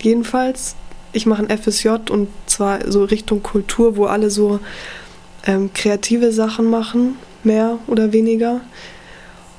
[0.00, 0.74] Jedenfalls,
[1.12, 4.60] ich mache ein FSJ und zwar so Richtung Kultur, wo alle so
[5.46, 8.60] ähm, kreative Sachen machen, mehr oder weniger.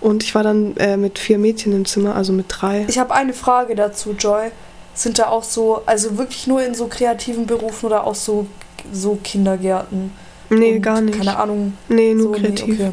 [0.02, 2.86] Und ich war dann äh, mit vier Mädchen im Zimmer, also mit drei.
[2.88, 4.52] Ich habe eine Frage dazu, Joy.
[4.96, 8.48] Sind da auch so, also wirklich nur in so kreativen Berufen oder auch so,
[8.92, 10.12] so Kindergärten?
[10.50, 11.18] Nee, Und, gar nicht.
[11.18, 11.74] Keine Ahnung.
[11.90, 12.74] Nee, nur so, nee, kreativ.
[12.74, 12.92] okay.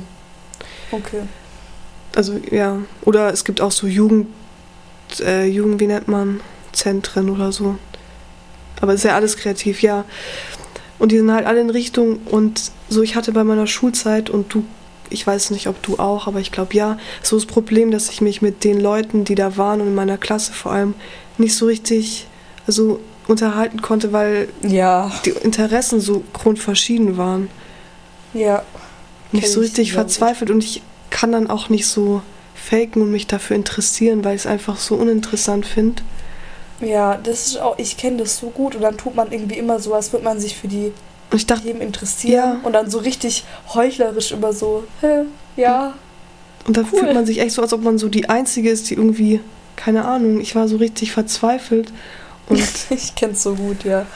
[0.91, 1.23] okay.
[2.15, 2.79] Also ja.
[3.03, 4.29] Oder es gibt auch so Jugend,
[5.21, 6.41] äh, Jugend, wie nennt man,
[6.73, 7.77] Zentren oder so.
[8.81, 10.05] Aber es ist ja alles kreativ, ja.
[10.99, 14.53] Und die sind halt alle in Richtung und so, ich hatte bei meiner Schulzeit und
[14.53, 14.65] du,
[15.13, 18.21] ich weiß nicht, ob du auch, aber ich glaube ja, so das Problem, dass ich
[18.21, 20.95] mich mit den Leuten, die da waren und in meiner Klasse vor allem,
[21.39, 22.27] nicht so richtig,
[22.67, 27.49] also unterhalten konnte, weil Ja, die Interessen so grundverschieden waren.
[28.33, 28.63] ja.
[29.33, 29.95] nicht so ich richtig gut.
[29.95, 32.23] verzweifelt und ich kann dann auch nicht so
[32.55, 36.03] faken und mich dafür interessieren, weil ich es einfach so uninteressant finde.
[36.81, 39.79] Ja, das ist auch, ich kenne das so gut und dann tut man irgendwie immer
[39.79, 40.93] so, als würde man sich für die
[41.37, 42.61] ich dachte, Themen interessieren Ja.
[42.63, 45.25] und dann so richtig heuchlerisch immer so, hä,
[45.57, 45.95] ja,
[46.67, 47.01] und da Cool.
[47.01, 49.41] fühlt man sich echt so, als ob man so die Einzige ist, die irgendwie,
[49.77, 51.93] keine Ahnung, ich war so richtig verzweifelt
[52.49, 54.07] und ich kenn's so gut, ja.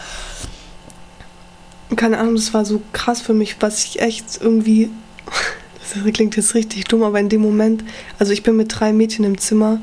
[1.97, 4.91] keine Ahnung, das war so krass für mich, was ich echt irgendwie,
[5.95, 7.85] das klingt jetzt richtig dumm, aber in dem Moment,
[8.19, 9.81] also ich bin mit drei Mädchen im Zimmer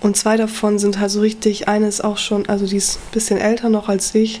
[0.00, 3.10] und zwei davon sind halt so richtig, eine ist auch schon, also die ist ein
[3.12, 4.40] bisschen älter noch als ich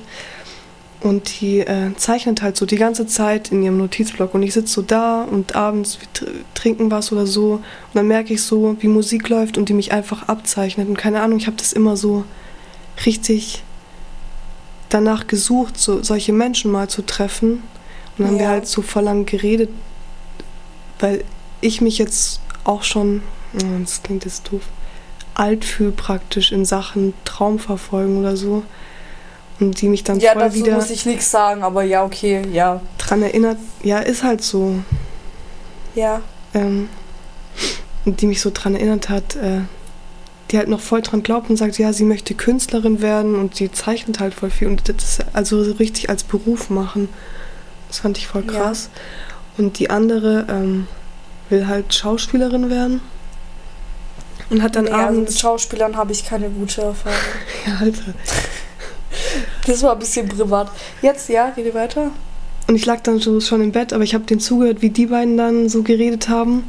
[1.00, 4.74] und die äh, zeichnet halt so die ganze Zeit in ihrem Notizblock und ich sitze
[4.74, 7.62] so da und abends wir tr trinken was oder so und
[7.94, 11.38] dann merke ich so, wie Musik läuft und die mich einfach abzeichnet und keine Ahnung,
[11.38, 12.24] ich habe das immer so
[13.06, 13.62] richtig
[14.90, 17.52] danach gesucht, so solche Menschen mal zu treffen.
[17.52, 17.62] Und
[18.18, 19.70] dann haben wir halt so voll lang geredet,
[20.98, 21.24] weil
[21.60, 23.22] ich mich jetzt auch schon,
[23.54, 24.62] oh, das klingt jetzt doof,
[25.34, 28.62] alt fühle praktisch in Sachen Traumverfolgen oder so.
[29.60, 32.42] Und die mich dann Ja, voll dazu wieder muss ich nichts sagen, aber ja, okay,
[32.50, 32.80] ja.
[32.98, 34.76] dran erinnert, ja, ist halt so.
[35.94, 36.22] Ja,
[36.54, 36.88] Ähm,
[38.06, 39.60] und die mich so dran erinnert hat, äh,
[40.50, 43.70] die halt noch voll dran glaubt und sagt, ja, sie möchte Künstlerin werden und sie
[43.70, 47.08] zeichnet halt voll viel und das also so richtig als Beruf machen.
[47.88, 48.52] Das fand ich voll Ja.
[48.60, 48.88] krass.
[49.58, 50.86] Und die andere ähm,
[51.50, 53.00] will halt Schauspielerin werden
[54.48, 55.40] und hat dann nee, also mit abends.
[55.40, 57.18] Schauspielern habe ich keine gute Erfahrung.
[57.66, 58.14] ja, Alter.
[59.70, 60.68] Das war ein bisschen privat.
[61.00, 62.10] Jetzt, ja, rede weiter.
[62.66, 65.06] Und ich lag dann so schon im Bett, aber ich habe denen zugehört, wie die
[65.06, 66.64] beiden dann so geredet haben.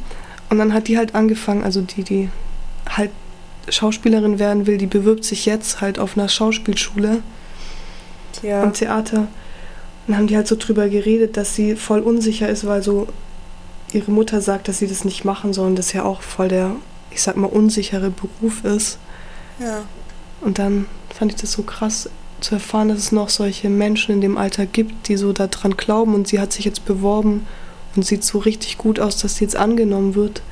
[0.50, 2.28] Und dann hat die halt angefangen, also die, die
[2.88, 3.10] halt
[3.68, 7.22] Schauspielerin werden will, die bewirbt sich jetzt halt auf einer Schauspielschule
[8.42, 8.62] Ja.
[8.62, 9.18] am Theater.
[9.18, 9.28] Und
[10.08, 13.08] dann haben die halt so drüber geredet, dass sie voll unsicher ist, weil so
[13.92, 16.76] ihre Mutter sagt, dass sie das nicht machen soll und das ja auch voll der,
[17.10, 18.98] ich sag mal, unsichere Beruf ist.
[19.58, 19.82] ja.
[20.40, 20.86] Und dann
[21.16, 22.08] fand ich das so krass
[22.44, 26.14] zu erfahren, dass es noch solche Menschen in dem Alter gibt, die so daran glauben
[26.14, 27.46] und sie hat sich jetzt beworben
[27.96, 30.42] und sieht so richtig gut aus, dass sie jetzt angenommen wird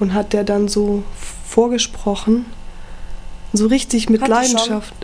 [0.00, 1.02] und hat der dann so
[1.46, 2.46] vorgesprochen,
[3.52, 4.28] so richtig mit Hat?
[4.28, 4.94] Leidenschaft.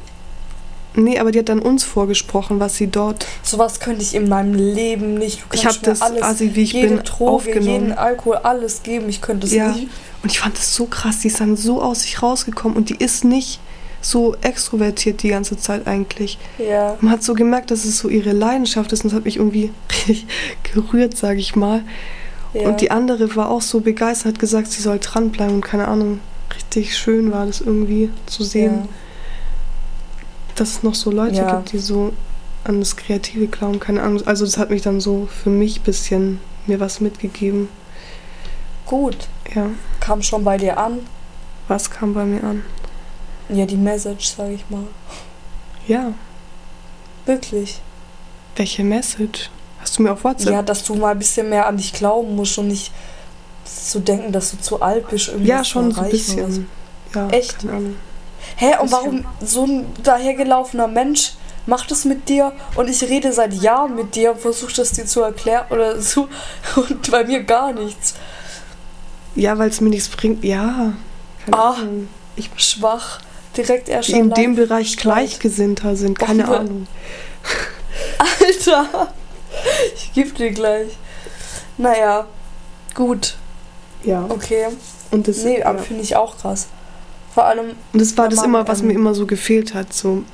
[0.95, 3.27] Nee, aber die hat dann uns vorgesprochen, was sie dort.
[3.43, 5.41] Sowas könnte ich in meinem Leben nicht.
[5.41, 7.93] Du Ich habe das, alles, also wie ich jede bin, Droge, jeden aufgenommen.
[7.93, 9.09] Alkohol, alles geben.
[9.09, 9.73] Ich könnte es Ja.
[9.73, 9.89] nicht.
[10.23, 12.97] Und ich fand das so krass, die ist dann so aus sich rausgekommen und die
[12.97, 13.61] ist nicht
[14.01, 16.39] so extrovertiert die ganze Zeit eigentlich.
[16.59, 16.97] Ja.
[17.01, 19.73] Man hat so gemerkt, dass es so ihre Leidenschaft ist und das hat mich irgendwie
[19.91, 20.27] richtig
[20.73, 21.83] gerührt, sage ich mal.
[22.55, 22.69] ja.
[22.69, 26.21] Und die andere war auch so begeistert, hat gesagt, sie soll dranbleiben und keine Ahnung,
[26.55, 28.89] richtig schön war das irgendwie zu sehen, ja.
[30.55, 31.57] dass es noch so Leute Ja.
[31.57, 32.13] gibt, die so
[32.65, 34.23] an das Kreative glauben, keine Ahnung.
[34.27, 37.69] Also das hat mich dann so für mich ein bisschen mir was mitgegeben.
[38.87, 39.29] Gut.
[39.55, 40.99] Ja, Kam schon bei dir an.
[41.67, 42.63] was kam bei mir an?
[43.49, 44.85] Ja, die Message, sag ich mal.
[45.87, 46.13] Ja,
[47.25, 47.81] Wirklich.
[48.57, 49.51] welche Message?
[49.81, 50.53] Hast du mir auf WhatsApp?
[50.53, 52.93] Ja, dass du mal ein bisschen mehr an dich glauben musst und nicht
[53.65, 55.29] zu denken, dass du zu alt bist.
[55.29, 56.67] irgendwas Ja, schon so ein bisschen.
[57.15, 57.61] Ja, Echt?
[57.61, 57.97] Keine Ahnung.
[58.57, 61.35] Hä, und warum so ein dahergelaufener Mensch
[61.67, 65.05] macht es mit dir und ich rede seit Jahren mit dir und versuche das dir
[65.05, 66.29] zu erklären oder so
[66.77, 68.15] und bei mir gar nichts.
[69.35, 70.45] Ja, weil es mir nichts bringt.
[70.45, 70.95] Ja.
[71.51, 71.75] Ah.
[72.37, 73.21] Ich bin schwach.
[73.57, 74.97] Direkt erst Die in dem Bereich.
[74.97, 76.87] Gleichgesinnter sind, keine Boah, Ahnung.
[78.19, 79.09] Alter,
[79.97, 80.89] ich geb dir gleich.
[81.77, 82.27] Naja,
[82.95, 83.37] gut,
[84.05, 84.27] Ja.
[84.29, 84.67] okay.
[85.11, 85.67] Und das, Nee, ja.
[85.67, 86.67] aber finde ich auch krass.
[87.35, 89.93] Vor allem, Und das war das immer, was ähm, mir immer so gefehlt hat.
[89.93, 90.25] So,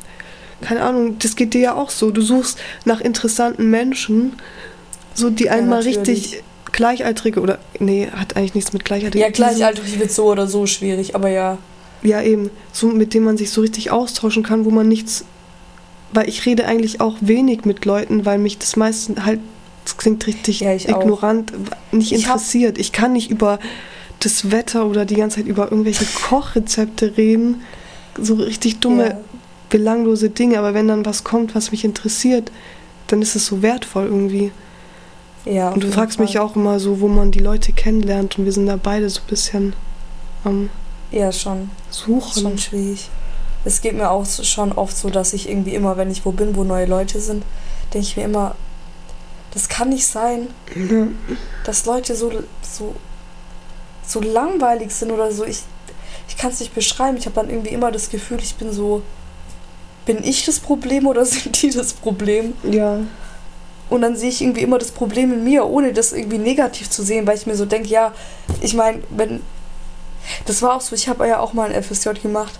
[0.62, 2.10] keine Ahnung, das geht dir ja auch so.
[2.10, 4.34] Du suchst nach interessanten Menschen,
[5.14, 5.98] so die Ja, einmal natürlich.
[6.32, 9.20] richtig gleichaltrige oder nee, hat eigentlich nichts mit gleichaltrigen.
[9.20, 11.58] ja, die so- gleichaltrig wird so oder so schwierig, aber ja.
[12.04, 12.50] Ja, eben.
[12.72, 15.24] So, mit dem man sich so richtig austauschen kann, wo man nichts.
[16.12, 19.40] Weil ich rede eigentlich auch wenig mit Leuten, weil mich das meiste halt,
[19.84, 21.00] das klingt richtig Ja, ich auch.
[21.00, 21.52] ignorant,
[21.92, 22.78] nicht Ich interessiert.
[22.78, 23.58] Ich kann nicht über
[24.20, 27.62] das Wetter oder die ganze Zeit über irgendwelche Kochrezepte reden.
[28.16, 29.18] So richtig dumme, Ja.
[29.70, 30.58] belanglose Dinge.
[30.58, 32.52] Aber wenn dann was kommt, was mich interessiert,
[33.08, 34.52] dann ist es so wertvoll irgendwie.
[35.46, 36.42] Ja, Und du fragst mich Fall.
[36.42, 38.38] auch immer so, wo man die Leute kennenlernt.
[38.38, 39.72] Und wir sind da beide so ein bisschen
[40.44, 40.70] am
[41.14, 41.70] Ja, schon.
[41.90, 42.42] Suchen.
[42.42, 43.08] Schon schwierig.
[43.64, 46.54] Es geht mir auch schon oft so, dass ich irgendwie immer, wenn ich wo bin,
[46.56, 47.44] wo neue Leute sind,
[47.94, 48.56] denke ich mir immer,
[49.52, 51.06] das kann nicht sein, Ja.
[51.64, 52.30] dass Leute so,
[52.62, 52.94] so,
[54.06, 55.44] so langweilig sind oder so.
[55.44, 55.60] Ich,
[56.28, 57.16] ich kann es nicht beschreiben.
[57.16, 59.02] Ich habe dann irgendwie immer das Gefühl, ich bin so,
[60.06, 62.54] bin ich das Problem oder sind die das Problem?
[62.68, 62.98] ja.
[63.90, 67.02] Und dann sehe ich irgendwie immer das Problem in mir, ohne das irgendwie negativ zu
[67.02, 68.12] sehen, weil ich mir so denke, ja,
[68.62, 69.42] ich meine, wenn.
[70.46, 72.58] Das war auch so, ich habe ja auch mal ein FSJ gemacht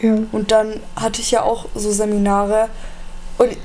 [0.00, 0.16] Ja.
[0.32, 2.68] und dann hatte ich ja auch so Seminare
[3.38, 3.56] und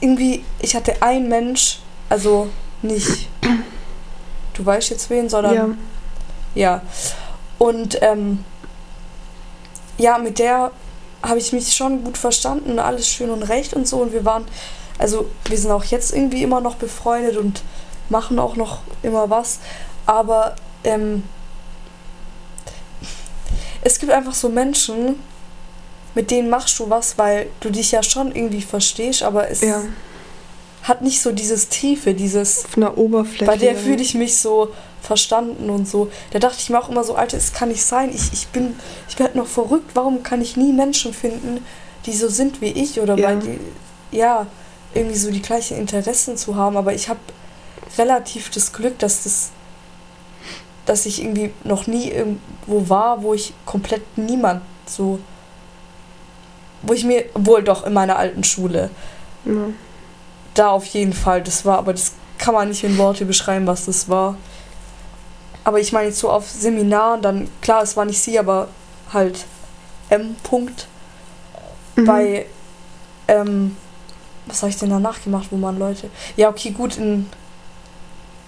[0.00, 2.48] irgendwie, ich hatte einen Mensch, also
[2.82, 3.28] nicht,
[4.54, 5.68] du weißt jetzt wen, sondern Ja.
[6.54, 6.82] ja.
[7.58, 8.44] Und ähm,
[9.98, 10.70] ja, mit der
[11.22, 13.98] habe ich mich schon gut verstanden, alles schön und recht und so.
[13.98, 14.46] Und wir waren,
[14.98, 17.62] also wir sind auch jetzt irgendwie immer noch befreundet und
[18.08, 19.58] machen auch noch immer was.
[20.06, 21.24] Aber ähm,
[23.82, 25.16] es gibt einfach so Menschen,
[26.14, 29.82] mit denen machst du was, weil du dich ja schon irgendwie verstehst, aber es Ja.
[30.82, 33.44] hat nicht so dieses Tiefe, dieses Auf einer Oberfläche.
[33.46, 34.68] bei der fühle ich mich so
[35.02, 36.10] verstanden und so.
[36.32, 38.10] Da dachte ich mir auch immer so, Alter, es kann nicht sein.
[38.14, 38.74] Ich, ich bin,
[39.08, 39.90] ich werde noch verrückt.
[39.94, 41.64] Warum kann ich nie Menschen finden,
[42.06, 43.28] die so sind wie ich oder Ja.
[43.28, 43.58] weil die,
[44.16, 44.46] ja,
[44.94, 46.76] irgendwie so die gleichen Interessen zu haben.
[46.76, 47.20] Aber ich habe
[47.98, 49.50] relativ das Glück, dass das,
[50.90, 55.20] dass ich irgendwie noch nie irgendwo war, wo ich komplett niemand so,
[56.82, 58.90] wo ich mir, wohl doch in meiner alten Schule,
[59.44, 59.52] Ja.
[60.54, 63.84] da auf jeden Fall, das war, aber das kann man nicht in Worte beschreiben, was
[63.84, 64.36] das war.
[65.62, 68.66] Aber ich meine jetzt so auf Seminaren, dann, klar, es war nicht sie, aber
[69.12, 69.44] halt
[70.08, 70.34] M.
[70.42, 70.88] Punkt.
[71.94, 72.04] Mhm.
[72.04, 72.46] Bei,
[73.28, 73.76] ähm,
[74.46, 76.10] was habe ich denn danach gemacht, wo man Leute.
[76.36, 77.28] Ja, okay, gut, in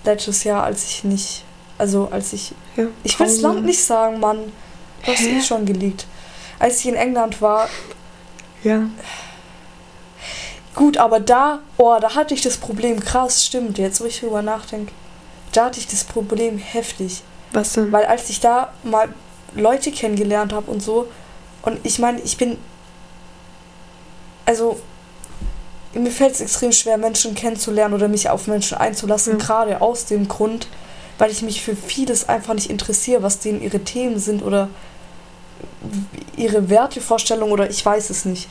[0.02, 1.44] letztes Jahr, als ich nicht,
[1.82, 2.84] also als ich, ja.
[3.02, 3.40] ich will das.
[3.40, 4.38] Land nicht sagen, Mann,
[5.04, 6.06] du hast eh schon geleakt.
[6.60, 7.68] Als ich in England war,
[8.62, 8.82] Ja.
[10.76, 14.42] Gut, aber da, oh, da hatte ich das Problem krass, stimmt, jetzt wo ich drüber
[14.42, 14.92] nachdenke.
[15.52, 17.22] Da hatte ich das Problem heftig.
[17.50, 17.90] Was denn?
[17.90, 19.08] Weil als ich da mal
[19.54, 21.08] Leute kennengelernt habe und so,
[21.62, 22.58] und ich meine, ich bin.
[24.46, 24.80] Also,
[25.94, 29.44] mir fällt es extrem schwer, Menschen kennenzulernen oder mich auf Menschen einzulassen, Ja.
[29.44, 30.68] gerade aus dem Grund,
[31.18, 34.68] weil ich mich für vieles einfach nicht interessiere, was denen ihre Themen sind oder
[36.36, 38.48] ihre Wertevorstellungen oder ich weiß es nicht.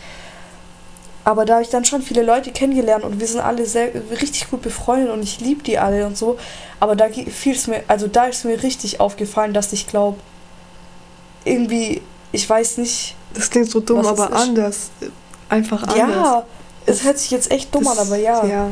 [1.23, 3.89] Aber da habe ich dann schon viele Leute kennengelernt und wir sind alle sehr
[4.21, 6.37] richtig gut befreundet und ich liebe die alle und so.
[6.79, 10.17] Aber da fiel es mir, also da ist mir richtig aufgefallen, dass ich glaube,
[11.45, 14.89] irgendwie, ich weiß nicht, Das klingt so dumm, aber anders.
[15.49, 15.97] Einfach anders.
[15.97, 16.43] ja,
[16.85, 18.45] es Es- hört sich jetzt echt dumm an, Das- aber ja.
[18.45, 18.67] Ja.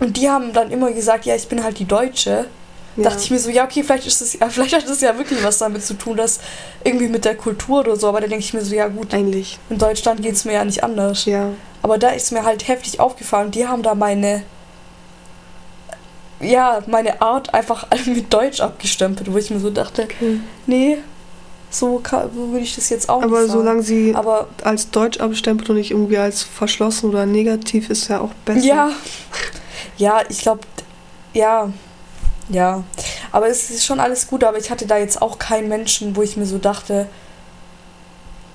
[0.00, 2.46] Und die haben dann immer gesagt, ja, ich bin halt die Deutsche.
[2.96, 3.04] Ja.
[3.04, 5.42] Dachte ich mir so, ja, okay, vielleicht ist das ja, vielleicht hat das ja wirklich
[5.42, 6.40] was damit zu tun, dass
[6.84, 9.58] irgendwie mit der Kultur oder so, aber da denke ich mir so, ja gut, Eigentlich.
[9.70, 11.24] in Deutschland geht es mir ja nicht anders.
[11.24, 11.50] Ja.
[11.82, 14.42] Aber da ist mir halt heftig aufgefallen, die haben da meine,
[16.40, 20.40] ja, meine Art einfach mit Deutsch abgestempelt, wo ich mir so dachte, Okay.
[20.66, 20.98] nee,
[21.70, 23.60] so kann, so würde ich das jetzt auch Aber nicht sagen.
[23.60, 28.20] solange sie Aber als Deutsch abstempelt und nicht irgendwie als verschlossen oder negativ, ist ja
[28.20, 28.60] auch besser.
[28.66, 28.90] ja,
[29.96, 30.60] ja, ich glaube,
[31.32, 31.72] ja,
[32.52, 32.84] ja.
[33.32, 36.22] Aber es ist schon alles gut, aber ich hatte da jetzt auch keinen Menschen, wo
[36.22, 37.08] ich mir so dachte,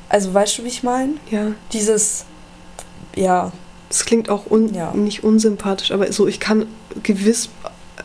[0.09, 1.13] also weißt du, wie ich meine?
[1.29, 1.47] Ja.
[1.73, 2.25] Dieses,
[3.15, 3.51] ja,
[3.89, 4.91] Es klingt auch un Ja.
[4.93, 6.65] nicht unsympathisch, aber so, ich kann
[7.03, 7.49] gewiss,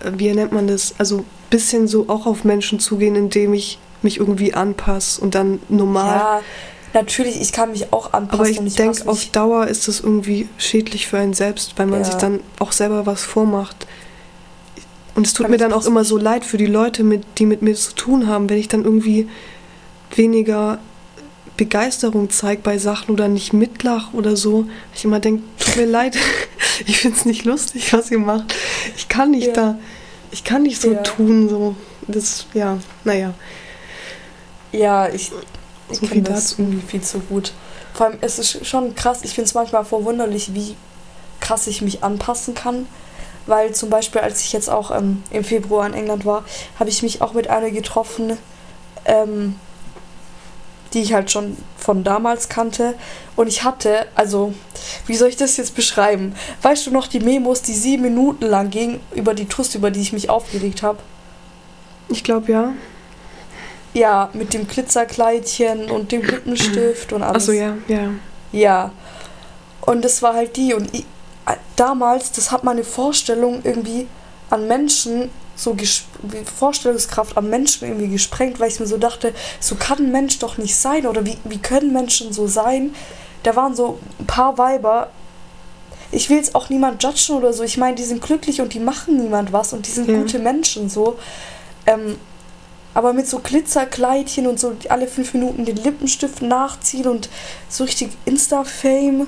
[0.01, 4.19] äh, wie nennt man das, also bisschen so auch auf Menschen zugehen, indem ich mich
[4.19, 6.19] irgendwie anpasse und dann normal.
[6.19, 6.41] ja,
[6.95, 10.49] natürlich, ich kann mich auch anpassen aber ich ich denke, auf Dauer ist das irgendwie
[10.57, 12.05] schädlich für einen selbst, weil man Ja.
[12.07, 13.87] sich dann auch selber was vormacht.
[15.15, 17.61] Und es tut mir dann auch immer so leid für die Leute, mit, die mit
[17.63, 19.29] mir zu tun haben, wenn ich dann irgendwie
[20.15, 20.79] weniger
[21.57, 24.67] Begeisterung zeige bei Sachen oder nicht mitlach oder so.
[24.95, 26.17] Ich immer denke, tut mir leid,
[26.87, 28.55] ich finde es nicht lustig, was ihr macht.
[28.97, 29.53] Ich kann nicht Ja.
[29.53, 29.79] da,
[30.31, 31.03] ich kann nicht so Ja.
[31.03, 31.77] tun, so.
[32.09, 33.35] Das, ja, naja.
[34.73, 35.31] Ja, ich,
[35.91, 36.63] ich So kenne das dazu.
[36.63, 37.53] irgendwie viel zu gut.
[37.93, 40.75] Vor allem, es ist schon krass, ich finde es manchmal verwunderlich, wie
[41.41, 42.87] krass ich mich anpassen kann.
[43.47, 46.45] Weil zum Beispiel, als ich jetzt auch ähm, im Februar in England war,
[46.79, 48.39] habe ich mich auch mit einer getroffen,
[49.05, 49.57] ähm,
[50.95, 52.95] die ich halt schon von damals kannte.
[53.35, 54.55] Und ich hatte, also,
[55.07, 56.35] wie soll ich das jetzt beschreiben?
[56.61, 60.01] Weißt du noch die Memos, die sieben Minuten lang gingen über die Tust, über die
[60.01, 60.99] ich mich aufgeregt habe?
[62.09, 62.73] Ich glaube ja.
[63.95, 67.43] Ja, mit dem Glitzerkleidchen und dem Lippenstift und alles.
[67.43, 68.11] Achso, ja, ja.
[68.53, 68.91] Ja.
[69.83, 70.75] Und das war halt die.
[70.75, 71.05] Und ich,
[71.77, 74.07] damals, das hat meine Vorstellung irgendwie
[74.51, 75.77] an Menschen, so
[76.59, 80.59] Vorstellungskraft an Menschen irgendwie gesprengt, weil ich mir so dachte, so kann ein Mensch doch
[80.59, 81.07] nicht sein.
[81.07, 82.95] Oder wie, wie können Menschen so sein?
[83.43, 85.11] Da waren so ein paar Weiber.
[86.11, 87.63] Ich will jetzt auch niemand judgen oder so.
[87.63, 90.19] Ich meine, die sind glücklich und die machen niemand was und die sind Ja.
[90.19, 91.19] gute Menschen so.
[91.87, 92.17] Ähm,
[92.95, 97.31] aber mit so Glitzerkleidchen und so alle fünf Minuten den Lippenstift nachziehen und
[97.69, 99.27] so richtig Insta-Fame,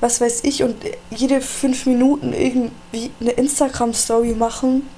[0.00, 0.76] was weiß ich, und
[1.10, 4.88] jede fünf Minuten irgendwie eine Instagram-Story machen,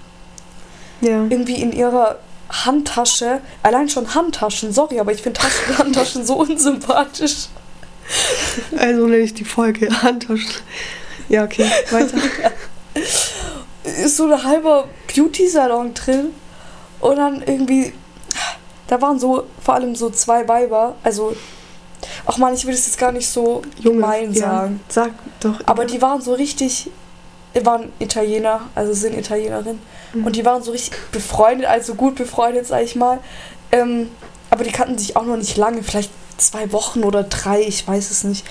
[1.00, 1.24] Ja.
[1.28, 2.18] irgendwie in ihrer
[2.50, 7.48] Handtasche, allein schon Handtaschen, sorry, aber ich finde Taschen, Handtaschen so unsympathisch.
[8.76, 10.50] Also nenne ich die Folge Handtaschen.
[11.28, 12.16] Ja, okay, weiter.
[13.84, 16.30] Ist so ein halber Beauty-Salon drin
[17.00, 17.92] und dann irgendwie,
[18.88, 21.37] da waren so vor allem so zwei Weiber, also,
[22.26, 24.40] ach man, ich will das jetzt gar nicht so Junge, gemein ja.
[24.40, 24.80] sagen.
[24.88, 25.61] Sag doch.
[25.66, 25.88] Aber ja.
[25.88, 26.90] die waren so richtig,
[27.54, 29.78] die waren Italiener, also sind Italienerin.
[30.12, 30.26] Mhm.
[30.26, 33.20] Und die waren so richtig befreundet, also gut befreundet, sag ich mal.
[33.72, 34.11] Ähm,
[34.50, 38.11] aber die kannten sich auch noch nicht lange, vielleicht zwei Wochen oder drei, ich weiß
[38.11, 38.46] es nicht.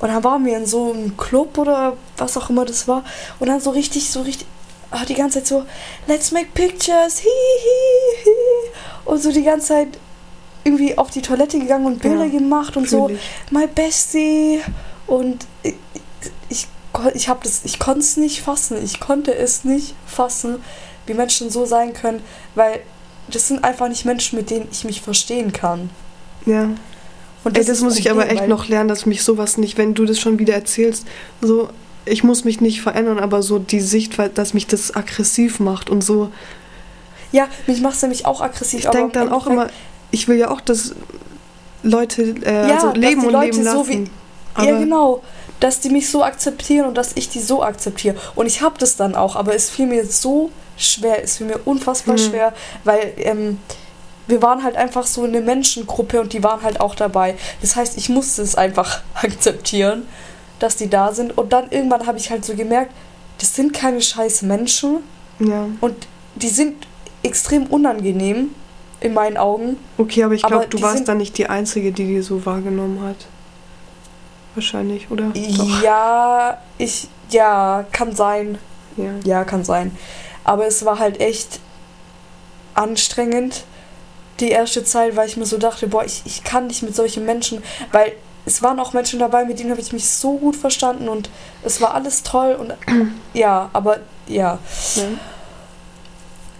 [0.00, 3.04] Und dann waren wir in so einem Club oder was auch immer das war.
[3.38, 4.46] Und dann so richtig, so richtig,
[4.90, 5.64] ah, die ganze Zeit so,
[6.06, 8.70] let's make pictures, hi, hi, hi.
[9.04, 9.88] Und so die ganze Zeit
[10.64, 13.18] irgendwie auf die Toilette gegangen und Bilder Ja, gemacht und so ich.
[13.50, 14.60] my bestie
[15.06, 15.74] und ich
[16.48, 16.66] ich,
[17.14, 20.56] ich habe das ich konnte es nicht fassen ich konnte es nicht fassen
[21.06, 22.22] wie Menschen so sein können
[22.54, 22.80] weil
[23.28, 25.88] das sind einfach nicht Menschen mit denen ich mich verstehen kann
[26.46, 26.70] Ja.
[27.44, 30.04] und Ey, das muss ich aber echt noch lernen, dass mich sowas nicht, wenn du
[30.04, 31.06] das schon wieder erzählst,
[31.40, 31.68] so,
[32.04, 35.88] ich muss mich nicht verändern, aber so die Sicht, weil- dass mich das aggressiv macht
[35.90, 36.30] und so.
[37.32, 39.68] ja mich macht es nämlich auch aggressiv Ich denke dann auch immer,
[40.10, 40.94] ich will ja auch, dass
[41.82, 43.88] Leute äh, Ja, also leben und Leute leben so lassen.
[44.06, 44.10] wie-
[44.54, 45.22] aber ja genau
[45.60, 48.96] dass die mich so akzeptieren und dass ich die so akzeptiere und ich habe das
[48.96, 52.18] dann auch aber es fiel mir so schwer es fiel mir unfassbar Mhm.
[52.18, 52.52] schwer
[52.84, 53.58] weil ähm,
[54.26, 57.34] wir waren halt einfach so eine Menschengruppe und die waren halt auch dabei.
[57.62, 60.06] Das heißt, ich musste es einfach akzeptieren,
[60.60, 61.36] dass die da sind.
[61.36, 62.92] Und dann irgendwann habe ich halt so gemerkt,
[63.38, 64.98] das sind keine scheiß Menschen
[65.40, 65.66] ja.
[65.80, 65.96] und
[66.36, 66.86] die sind
[67.24, 68.54] extrem unangenehm
[69.00, 69.76] in meinen Augen.
[69.98, 73.16] Okay, aber ich glaube, du warst dann nicht die Einzige, die die so wahrgenommen hat.
[74.54, 75.32] Wahrscheinlich, oder?
[75.34, 75.82] Doch.
[75.82, 78.58] Ja, ich, ja, kann sein.
[78.96, 79.12] Ja.
[79.24, 79.96] Ja, kann sein.
[80.44, 81.60] Aber es war halt echt
[82.74, 83.64] anstrengend,
[84.40, 87.24] die erste Zeit, weil ich mir so dachte, boah, ich, ich kann nicht mit solchen
[87.24, 88.12] Menschen, weil
[88.46, 91.30] es waren auch Menschen dabei, mit denen habe ich mich so gut verstanden und
[91.62, 92.74] es war alles toll und
[93.34, 94.58] ja, aber ja.
[94.96, 95.02] Ja.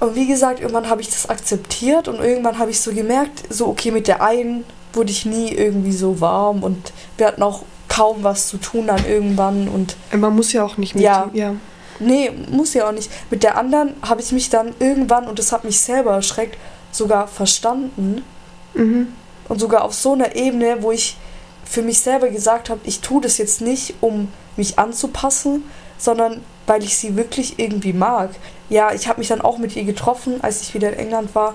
[0.01, 3.69] Und wie gesagt, irgendwann habe ich das akzeptiert und irgendwann habe ich so gemerkt, so
[3.69, 8.23] okay, mit der einen wurde ich nie irgendwie so warm und wir hatten auch kaum
[8.23, 11.05] was zu tun dann irgendwann und Man muss ja auch nicht mit.
[11.05, 11.29] Ja.
[11.35, 11.55] ja.
[11.99, 13.11] Nee, muss ja auch nicht.
[13.31, 16.57] Mit der anderen habe ich mich dann irgendwann, und das hat mich selber erschreckt,
[16.93, 18.25] sogar verstanden.
[18.73, 19.09] Mhm.
[19.49, 21.19] Und sogar auf so einer Ebene, wo ich
[21.65, 25.65] für mich selber gesagt habe, ich tue das jetzt nicht, um mich anzupassen,
[25.99, 28.31] sondern weil ich sie wirklich irgendwie mag.
[28.69, 31.55] Ja, ich habe mich dann auch mit ihr getroffen, als ich wieder in England war.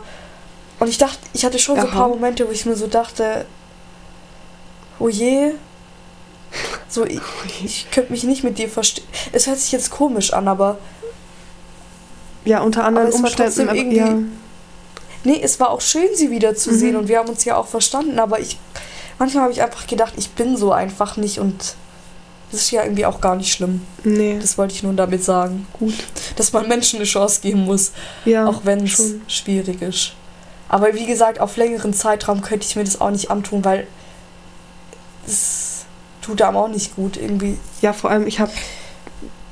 [0.79, 1.97] Und ich dachte, ich hatte schon so ein Aha.
[1.99, 3.45] paar Momente, wo ich mir so dachte,
[4.99, 5.51] oh je,
[6.89, 7.21] so ich,
[7.63, 9.05] ich könnte mich nicht mit dir verstehen.
[9.31, 10.77] Es hört sich jetzt komisch an, aber
[12.43, 13.69] Ja, unter anderen es war Umständen.
[13.69, 14.17] Aber, irgendwie- ja.
[15.23, 16.99] Nee, es war auch schön, sie wiederzusehen Mhm.
[16.99, 18.57] und wir haben uns ja auch verstanden, aber ich.
[19.17, 21.75] Manchmal habe ich einfach gedacht, ich bin so einfach nicht und
[22.51, 23.81] das ist ja irgendwie auch gar nicht schlimm.
[24.03, 25.67] Nee, Das wollte ich nun damit sagen.
[25.73, 25.93] gut.
[26.36, 27.91] Dass man Menschen eine Chance geben muss,
[28.25, 30.13] Ja, auch wenn es schwierig ist.
[30.69, 33.88] Aber wie gesagt, auf längeren Zeitraum könnte ich mir das auch nicht antun, weil
[35.27, 35.86] es
[36.21, 37.58] tut einem auch nicht gut irgendwie.
[37.81, 38.51] Ja, vor allem, ich habe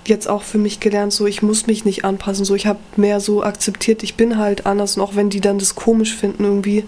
[0.07, 3.19] jetzt auch für mich gelernt, so ich muss mich nicht anpassen, so ich habe mehr
[3.19, 6.83] so akzeptiert, ich bin halt anders und auch wenn die dann das komisch finden irgendwie,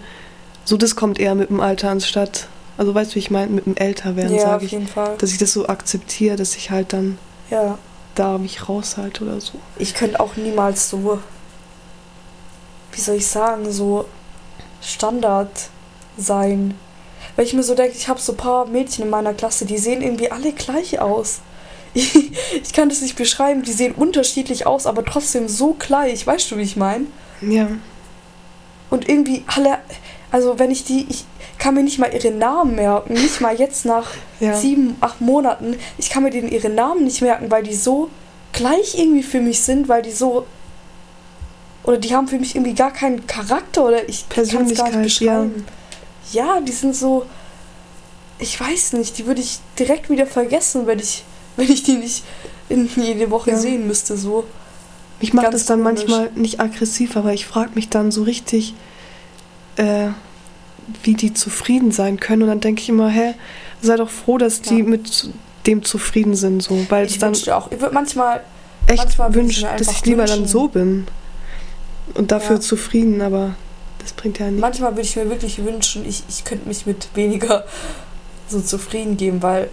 [0.64, 3.66] so das kommt eher mit dem Alter anstatt, also weißt du, wie ich meine, mit
[3.66, 5.16] dem Älterwerden, ja, auf sage ich, jeden Fall.
[5.18, 7.18] dass ich das so akzeptiere, dass ich halt dann
[7.50, 7.78] Ja.
[8.14, 9.54] da mich raushalte oder so.
[9.78, 11.18] Ich könnte auch niemals so,
[12.92, 14.06] wie soll ich sagen, so
[14.82, 15.50] Standard
[16.16, 16.74] sein.
[17.34, 19.78] Weil ich mir so denke, ich habe so ein paar Mädchen in meiner Klasse, die
[19.78, 21.40] sehen irgendwie alle gleich aus.
[21.92, 22.14] Ich,
[22.62, 26.26] ich kann das nicht beschreiben, die sehen unterschiedlich aus, aber trotzdem so gleich.
[26.26, 27.06] Weißt du, wie ich meine?
[27.42, 27.68] Ja,
[28.88, 29.78] Und irgendwie alle,
[30.30, 31.24] also wenn ich die, ich
[31.58, 34.08] kann mir nicht mal ihre Namen merken, nicht mal jetzt nach
[34.40, 34.56] ja.
[34.56, 35.76] sieben, acht Monaten.
[35.98, 38.10] Ich kann mir denen ihre Namen nicht merken, weil die so
[38.52, 40.46] gleich irgendwie für mich sind, weil die so
[41.84, 44.94] oder die haben für mich irgendwie gar keinen Charakter oder ich kann's gar nicht Persönlichkeit,
[44.94, 45.02] ja.
[45.02, 45.64] beschreiben.
[46.32, 46.60] Ja.
[46.60, 47.26] die sind so,
[48.40, 51.24] ich weiß nicht, die würde ich direkt wieder vergessen, wenn ich,
[51.56, 52.24] wenn ich die nicht
[52.68, 53.56] in jede Woche Ja.
[53.56, 54.44] sehen müsste, so.
[55.20, 56.00] Mich macht Ganz es dann komisch.
[56.00, 58.74] manchmal nicht aggressiv, aber ich frage mich dann so richtig,
[59.76, 60.08] äh,
[61.02, 62.42] wie die zufrieden sein können.
[62.42, 63.34] Und dann denke ich immer, hä,
[63.82, 64.84] sei doch froh, dass die Ja.
[64.84, 65.30] mit
[65.66, 66.78] dem zufrieden sind, so.
[66.88, 68.40] Weil es Ich dann auch, ich würde manchmal,
[68.86, 69.42] echt manchmal mir
[69.78, 71.06] dass ich lieber dann wünschen- so bin.
[72.14, 72.60] Und dafür Ja.
[72.60, 73.56] zufrieden, aber
[73.98, 74.60] das bringt ja nichts.
[74.60, 77.64] manchmal würde ich mir wirklich wünschen, ich, ich könnte mich mit weniger
[78.48, 79.68] so zufrieden geben, weil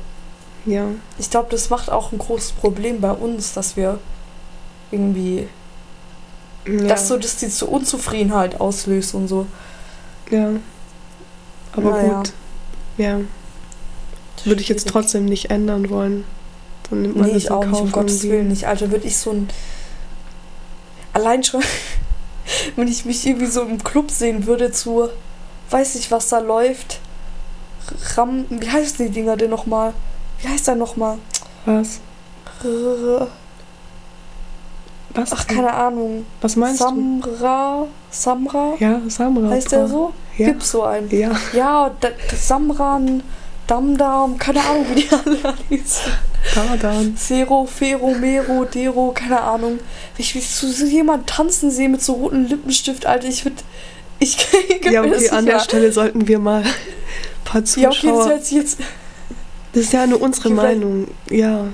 [0.66, 0.86] Ja.
[1.20, 4.00] ich glaube, das macht auch ein großes Problem bei uns, dass wir
[4.92, 5.48] irgendwie,
[6.68, 6.88] ja.
[6.88, 9.46] dass so, dass die Unzufriedenheit auslöst und so.
[10.32, 10.50] ja.
[11.76, 12.18] Aber Naja.
[12.20, 12.34] gut.
[12.98, 13.20] Ja.
[14.46, 16.26] Würde ich jetzt trotzdem nicht ändern wollen.
[16.90, 18.24] Dann nimmt man Nee, das ich auch nicht, um Kauf Gottes.
[18.24, 18.68] Willen nicht.
[18.68, 19.50] Alter, würde ich so ein.
[21.14, 21.62] Allein schon,
[22.76, 25.10] wenn ich mich irgendwie so im Club sehen würde zu.
[25.70, 27.00] Weiß ich, was da läuft.
[28.16, 28.46] Ram.
[28.50, 29.94] Wie heißen die Dinger denn nochmal?
[30.42, 31.18] Wie heißt der nochmal?
[31.66, 32.00] Was?
[32.64, 33.28] R-
[35.14, 35.32] Was?
[35.34, 36.26] Ach, keine Ahnung.
[36.42, 37.88] Was meinst Samra.
[38.12, 38.74] Samra?
[38.78, 38.84] du?
[38.84, 39.50] Ja, Samra.
[39.50, 40.14] heißt der so?
[40.38, 40.48] Ja.
[40.48, 41.10] Gibt's so einen?
[41.12, 41.92] Ja, Ja,
[42.40, 43.22] Samran,
[43.68, 45.38] Damdam, keine Ahnung, wie die alle
[45.70, 46.12] hießen.
[46.56, 47.16] Dardan.
[47.16, 49.80] Zero, Fero, Mero, Dero, keine Ahnung.
[50.18, 53.28] Ich will so, so jemand tanzen sehen mit so rotem Lippenstift, Alter.
[53.28, 53.58] Ich würde.
[54.20, 55.60] Ich kriege Ja, okay, an der.
[55.60, 56.66] Stelle sollten wir mal ein
[57.46, 58.40] paar Ja, okay, das Zuschauer.
[58.52, 58.78] jetzt.
[59.74, 61.08] Das ist ja nur unsere Meinung.
[61.30, 61.66] Ja,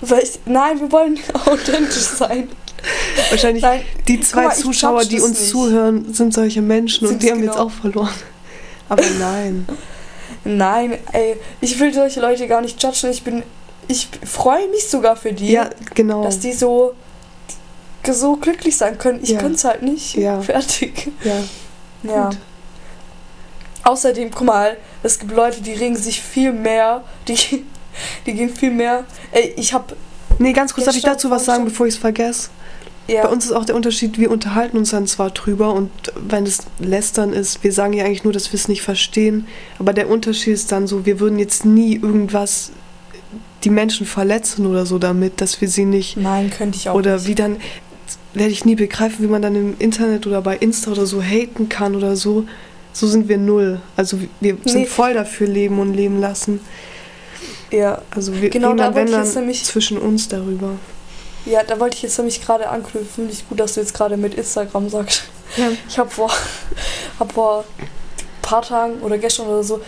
[0.00, 2.48] Weil ich, nein, wir wollen authentisch sein.
[3.30, 5.50] wahrscheinlich Nein, die zwei mal, Zuschauer, die uns nicht.
[5.50, 7.66] zuhören, sind solche Menschen und Sind's die haben jetzt genau.
[7.66, 8.14] auch verloren.
[8.88, 9.66] Aber nein.
[10.44, 13.10] nein, ey, ich will solche Leute gar nicht judgen.
[13.10, 13.42] Ich bin.
[13.88, 16.22] Ich freue mich sogar für die, Ja, genau.
[16.22, 16.94] dass die so.
[18.08, 19.20] so glücklich sein können.
[19.22, 19.38] Ich Ja.
[19.40, 20.14] könnte es halt nicht.
[20.16, 20.40] Ja.
[20.42, 21.10] Fertig.
[21.24, 21.34] Ja,
[22.02, 22.24] Ja.
[22.26, 22.38] gut.
[23.82, 27.64] Außerdem, guck mal, es gibt Leute, die regen sich viel mehr, die,
[28.26, 29.04] die gehen viel mehr.
[29.32, 29.94] Ey, ich hab,
[30.38, 32.48] Nee, ganz kurz, darf ich dazu was sagen, bevor ich es vergesse?
[33.10, 36.44] Ja, Bei uns ist auch der Unterschied, wir unterhalten uns dann zwar drüber und wenn
[36.44, 39.46] es lästern ist, wir sagen ja eigentlich nur, dass wir es nicht verstehen,
[39.78, 42.72] aber der Unterschied ist dann so, wir würden jetzt nie irgendwas
[43.64, 47.16] die Menschen verletzen oder so damit, dass wir sie nicht nein, könnte ich auch oder
[47.16, 47.26] nicht.
[47.26, 47.56] wie dann
[48.32, 51.68] werde ich nie begreifen, wie man dann im Internet oder bei Insta oder so haten
[51.68, 52.46] kann oder so.
[52.92, 53.80] So sind wir null.
[53.96, 54.86] Also wir sind Nee.
[54.86, 56.60] voll dafür leben und leben lassen.
[57.70, 60.72] Ja, Also wir Genau, reden da dann, wenn dann zwischen uns darüber.
[61.46, 63.28] Ja, da wollte ich jetzt nämlich gerade anknüpfen.
[63.30, 65.22] Ich gut, dass du jetzt gerade mit Instagram sagst.
[65.56, 65.68] Ja.
[65.88, 66.30] Ich habe vor,
[67.18, 67.86] hab vor ein
[68.42, 69.80] paar Tagen oder gestern oder so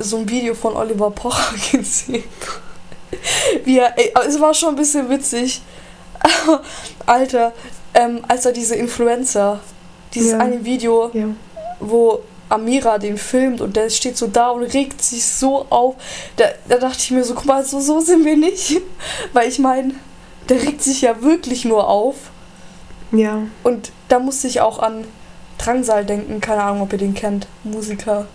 [0.00, 2.22] so ein Video von Oliver Pocher gesehen.
[3.64, 5.60] Wie er, ey, es war schon ein bisschen witzig.
[7.06, 7.52] Alter,
[7.94, 9.60] ähm, als er diese Influencer,
[10.14, 10.38] dieses Ja.
[10.38, 11.26] eine Video, Ja.
[11.80, 15.96] wo Amira den filmt und der steht so da und regt sich so auf.
[16.36, 18.80] Da, da dachte ich mir so, guck mal, so, so sind wir nicht.
[19.32, 19.94] Weil ich meine,
[20.48, 22.16] der regt sich ja wirklich nur auf.
[23.12, 23.42] Ja.
[23.62, 25.04] Und da musste ich auch an
[25.58, 28.26] Drangsal denken, keine Ahnung, ob ihr den kennt, Musiker.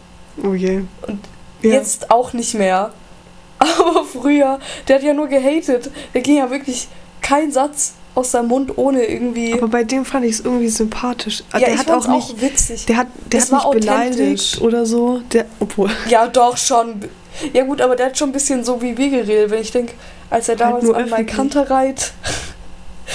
[0.43, 0.83] Oh je.
[1.07, 1.19] Und
[1.61, 1.71] ja.
[1.71, 2.91] Jetzt auch nicht mehr.
[3.59, 5.89] Aber früher, der hat ja nur gehatet.
[6.13, 6.87] Der ging ja wirklich
[7.21, 9.53] kein Satz aus seinem Mund ohne irgendwie.
[9.53, 11.43] Aber bei dem fand ich es irgendwie sympathisch.
[11.53, 12.41] ja, der hat auch nicht.
[12.41, 12.85] witzig.
[12.85, 15.21] Der hat, der Es hat nicht beleidigt oder so.
[15.31, 15.89] Der, obwohl.
[16.09, 17.05] Ja, doch schon.
[17.53, 19.93] Ja gut, aber der hat schon ein bisschen so wie wir geredet, wenn ich denke,
[20.29, 21.35] als er damals nur an mein öffentlich.
[21.35, 22.13] Kantereit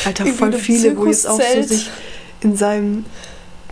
[0.04, 1.90] Alter, voll viele, wo jetzt auch so sich
[2.40, 3.04] in seinem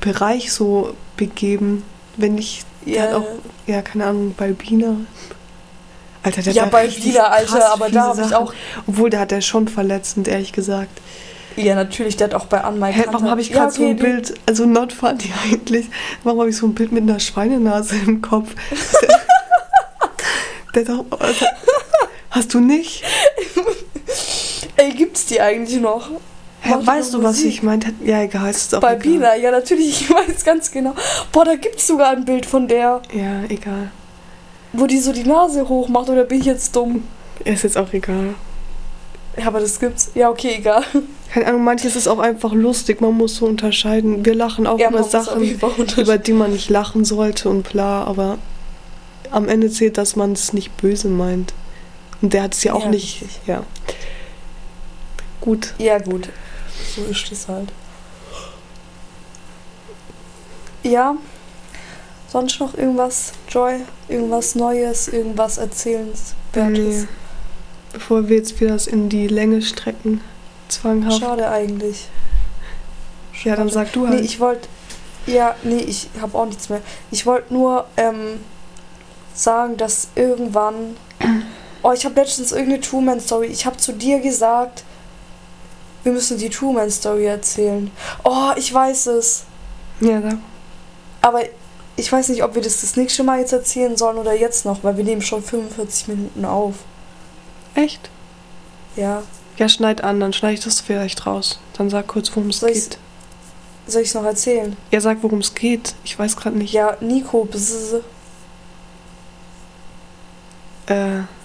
[0.01, 1.83] Bereich so begeben.
[2.17, 2.65] Wenn ich.
[2.85, 3.17] Ja.
[3.17, 3.27] auch,
[3.67, 4.97] ja, keine Ahnung, Balbina.
[6.23, 8.53] Alter, der Ja, hat bei Wiener, Alter, aber da habe ich auch.
[8.87, 11.01] Obwohl, der hat er schon verletzend, ehrlich gesagt.
[11.57, 13.97] Ja, natürlich, der hat auch bei An My Hä, warum habe ich gerade so ein
[13.97, 15.87] Bild, also not funny eigentlich,
[16.23, 18.55] warum habe ich so ein Bild mit einer Schweinenase im Kopf?
[20.75, 21.47] der, der doch, also,
[22.37, 23.03] hast du nicht?
[24.77, 26.11] Ey, gibt's die eigentlich noch?
[26.61, 27.49] Hä, weißt du, was Musik.
[27.49, 27.93] ich meinte?
[28.05, 29.03] Ja, egal, ist auch Bei egal.
[29.03, 30.95] Bina, ja, natürlich, ich weiß ganz genau.
[31.33, 33.91] Boah, da gibt's sogar ein Bild von der, Ja, egal.
[34.73, 37.05] wo die so die Nase hoch macht, oder bin ich jetzt dumm?
[37.45, 38.35] Ist jetzt auch egal.
[39.39, 40.11] Ja, aber das gibt's.
[40.15, 40.83] Ja, okay, egal.
[41.33, 44.25] Keine Ahnung, manches ist auch einfach lustig, man muss so unterscheiden.
[44.25, 46.03] Wir lachen auch Ja, über Sachen, unterscheiden.
[46.03, 48.39] über die man nicht lachen sollte und bla, aber
[49.31, 51.53] am Ende zählt, dass man es nicht böse meint.
[52.23, 53.23] Und der hat es ja auch Ja, nicht.
[53.23, 53.41] richtig.
[53.47, 53.63] Ja.
[55.41, 55.75] Gut.
[55.79, 56.29] Ja, gut.
[56.95, 57.71] So ist es halt.
[60.83, 61.17] Ja.
[62.29, 63.81] Sonst noch irgendwas, Joy?
[64.09, 67.03] Irgendwas Neues, irgendwas Erzählenswertes?
[67.03, 67.09] Nee.
[67.93, 70.21] Bevor wir jetzt wieder das in die Länge strecken,
[70.69, 71.21] Zwanghaft.
[71.21, 72.09] Schade eigentlich.
[73.45, 74.21] Ja, dann sag du halt.
[74.21, 74.69] Nee, ich wollte.
[75.27, 76.81] Ja, nee, ich habe auch nichts mehr.
[77.11, 78.41] Ich wollte nur ähm,
[79.35, 80.97] sagen, dass irgendwann.
[81.87, 83.47] Oh, ich habe letztens irgendeine Truman-Story.
[83.47, 84.83] Ich habe zu dir gesagt,
[86.03, 87.93] wir müssen die Truman-Story erzählen.
[88.25, 89.45] Oh, ich weiß es.
[90.01, 90.39] ja, sag.
[91.23, 91.43] Aber
[91.95, 94.83] ich weiß nicht, ob wir das das nächste Mal jetzt erzählen sollen oder jetzt noch,
[94.83, 96.75] weil wir nehmen schon 45 Minuten auf.
[97.77, 98.11] Echt?
[98.97, 99.23] Ja.
[99.57, 101.61] Ja, schneid an, dann schneide ich das vielleicht raus.
[101.79, 102.99] Dann sag kurz, worum es geht.
[103.87, 104.77] Soll ich es noch erzählen?
[104.91, 105.95] Ja, sag, worum es geht.
[106.03, 106.73] Ich weiß gerade nicht.
[106.73, 108.01] Ja, Nico, bzz.
[110.89, 111.36] Äh.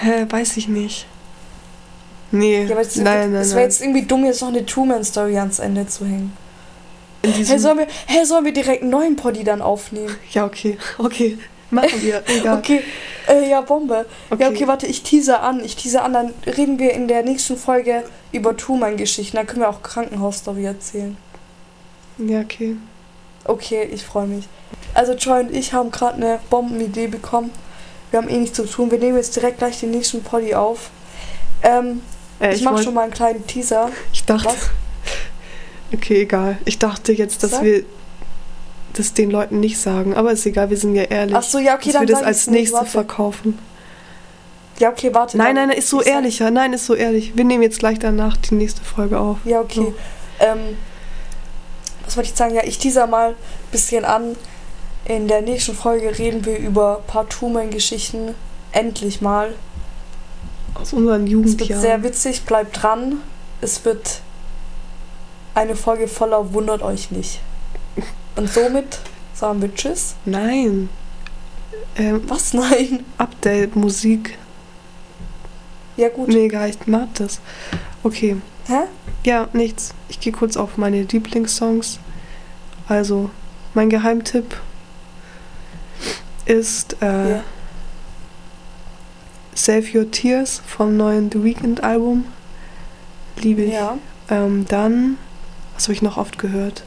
[0.00, 1.06] Hä, weiß ich nicht.
[2.32, 5.36] Nee, Ja, aber es, nein, nein, es wäre jetzt irgendwie dumm, jetzt noch eine Truman-Story
[5.38, 6.36] ans Ende zu hängen.
[7.24, 10.16] Hey, sollen wir, hey, sollen wir direkt einen neuen Poddy dann aufnehmen?
[10.32, 11.38] ja, okay, okay.
[11.70, 12.58] Machen wir, egal.
[12.58, 12.82] Okay,
[13.28, 14.06] äh, ja, Bombe.
[14.30, 14.42] okay.
[14.42, 15.62] Ja, okay, warte, ich teaser an.
[15.64, 19.36] Ich teaser an, dann reden wir in der nächsten Folge über Truman-Geschichten.
[19.36, 21.16] Dann können wir auch Krankenhausstory erzählen.
[22.18, 22.76] Ja, okay.
[23.44, 24.48] Okay, ich freue mich.
[24.94, 27.50] Also Joy und ich haben gerade eine Bombenidee bekommen.
[28.10, 28.90] Wir haben eh nichts zu tun.
[28.90, 30.90] Wir nehmen jetzt direkt gleich den nächsten Poddy auf.
[31.62, 32.02] Ähm,
[32.40, 33.90] Äh, ich ich mache schon mal einen kleinen Teaser.
[34.12, 34.70] Ich dachte, Was?
[35.92, 36.58] okay, egal.
[36.64, 37.62] Ich dachte jetzt, dass Sag.
[37.64, 37.84] wir
[38.94, 40.14] das den Leuten nicht sagen.
[40.14, 41.36] Aber ist egal, wir sind ja ehrlich.
[41.36, 43.58] Ach so, ja, okay, dass dann wir das als nächstes verkaufen.
[44.78, 45.36] Ja, okay, warte.
[45.36, 46.50] Nein, dann- nein, ist so ich sag- ehrlicher.
[46.50, 47.36] Nein, ist so ehrlich.
[47.36, 49.36] Wir nehmen jetzt gleich danach die nächste Folge auf.
[49.44, 49.92] Ja, okay.
[50.40, 50.76] Ähm,
[52.06, 52.54] was wollte ich sagen?
[52.54, 53.34] Ja, ich teaser mal ein
[53.70, 54.34] bisschen an.
[55.04, 58.34] In der nächsten Folge reden wir über Truman-Geschichten.
[58.72, 59.54] Endlich mal.
[60.74, 61.82] Aus unseren Es wird Jugendjahren.
[61.82, 63.20] sehr witzig, bleibt dran.
[63.60, 64.20] Es wird
[65.54, 67.40] eine Folge voller Wundert euch nicht.
[68.36, 69.00] Und somit
[69.34, 70.14] sagen wir Tschüss.
[70.24, 70.88] Nein.
[71.96, 72.54] Ähm, Was?
[72.54, 73.04] Nein.
[73.18, 74.38] Update, Musik.
[75.96, 76.28] Ja, gut.
[76.28, 77.40] Nee, egal, ich mag das.
[78.02, 78.36] Okay.
[78.68, 78.82] Hä?
[79.24, 79.92] Ja, nichts.
[80.08, 81.98] Ich gehe kurz auf meine Lieblingssongs.
[82.88, 83.28] Also,
[83.74, 84.56] mein Geheimtipp
[86.50, 87.42] ist äh, Ja.
[89.54, 92.24] Save Your Tears vom neuen The Weeknd Album.
[93.36, 93.72] Liebe ich.
[93.74, 93.98] Ja.
[94.28, 95.18] Ähm, dann,
[95.74, 96.82] was habe ich noch oft gehört?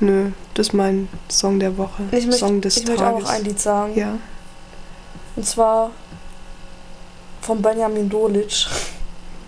[0.00, 2.02] Nö, das ist mein Song der Woche.
[2.12, 3.28] Ich möchte, Song des ich möchte auch Tages.
[3.30, 3.98] ein Lied sagen.
[3.98, 4.18] ja.
[5.34, 5.90] Und zwar
[7.40, 8.66] von Benjamin Dolic.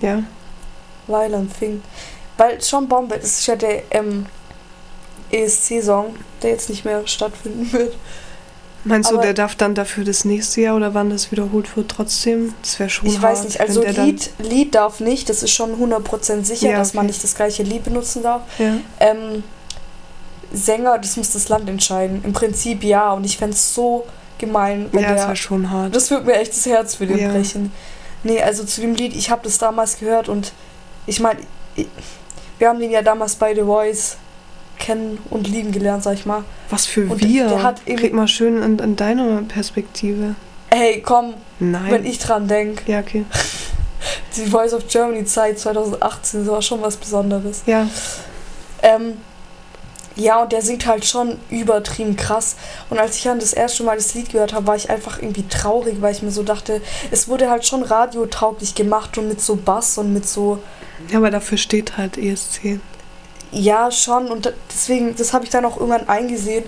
[0.00, 0.22] Ja.
[1.06, 1.82] Weiland Fing.
[2.36, 4.26] Weil schon Bombe, das ist ja der ähm,
[5.30, 7.96] ESC-Song, der jetzt nicht mehr stattfinden wird.
[8.88, 11.90] Meinst du, Aber- der darf dann dafür das nächste Jahr oder wann das wiederholt wird
[11.90, 12.54] trotzdem?
[12.62, 15.76] Das wäre schon ich hart, weiß nicht, also Lied, Lied darf nicht, das ist schon
[15.78, 17.12] 100% sicher, Ja, dass man okay.
[17.12, 18.42] nicht das gleiche Lied benutzen darf.
[18.58, 19.42] Dann, Ähm,
[20.52, 22.22] Sänger, das muss das Land entscheiden.
[22.24, 24.06] Im Prinzip ja, und ich fände es so
[24.38, 25.94] gemein, ja, wenn ja das wäre schon hart.
[25.94, 27.28] Das wird mir echt das Herz für den Ja.
[27.30, 27.72] brechen.
[28.22, 30.52] Nee, also zu dem Lied, ich habe das damals gehört und
[31.06, 31.40] ich meine,
[32.58, 34.16] wir haben den ja damals bei The Voice
[34.78, 36.44] kennen und lieben gelernt, sag ich mal.
[36.70, 37.48] Was für Und wir?
[37.48, 40.34] der hat irgendwie- Red mal schön in, in deiner Perspektive.
[40.70, 41.90] Ey, komm, Nein.
[41.90, 43.24] wenn ich dran denke, ja, okay.
[44.36, 47.62] die Voice of Germany Zeit 2018, das war schon was Besonderes.
[47.66, 47.86] Ja,
[48.82, 49.14] Ähm,
[50.14, 52.56] ja, und der singt halt schon übertrieben krass.
[52.90, 55.46] Und als ich dann das erste Mal das Lied gehört habe, war ich einfach irgendwie
[55.48, 56.80] traurig, weil ich mir so dachte,
[57.12, 60.58] es wurde halt schon radiotauglich gemacht und mit so Bass und mit so
[61.08, 62.80] ja, aber dafür steht halt ESC.
[63.50, 64.28] Ja, schon.
[64.28, 66.64] Und deswegen, das habe ich dann auch irgendwann eingesehen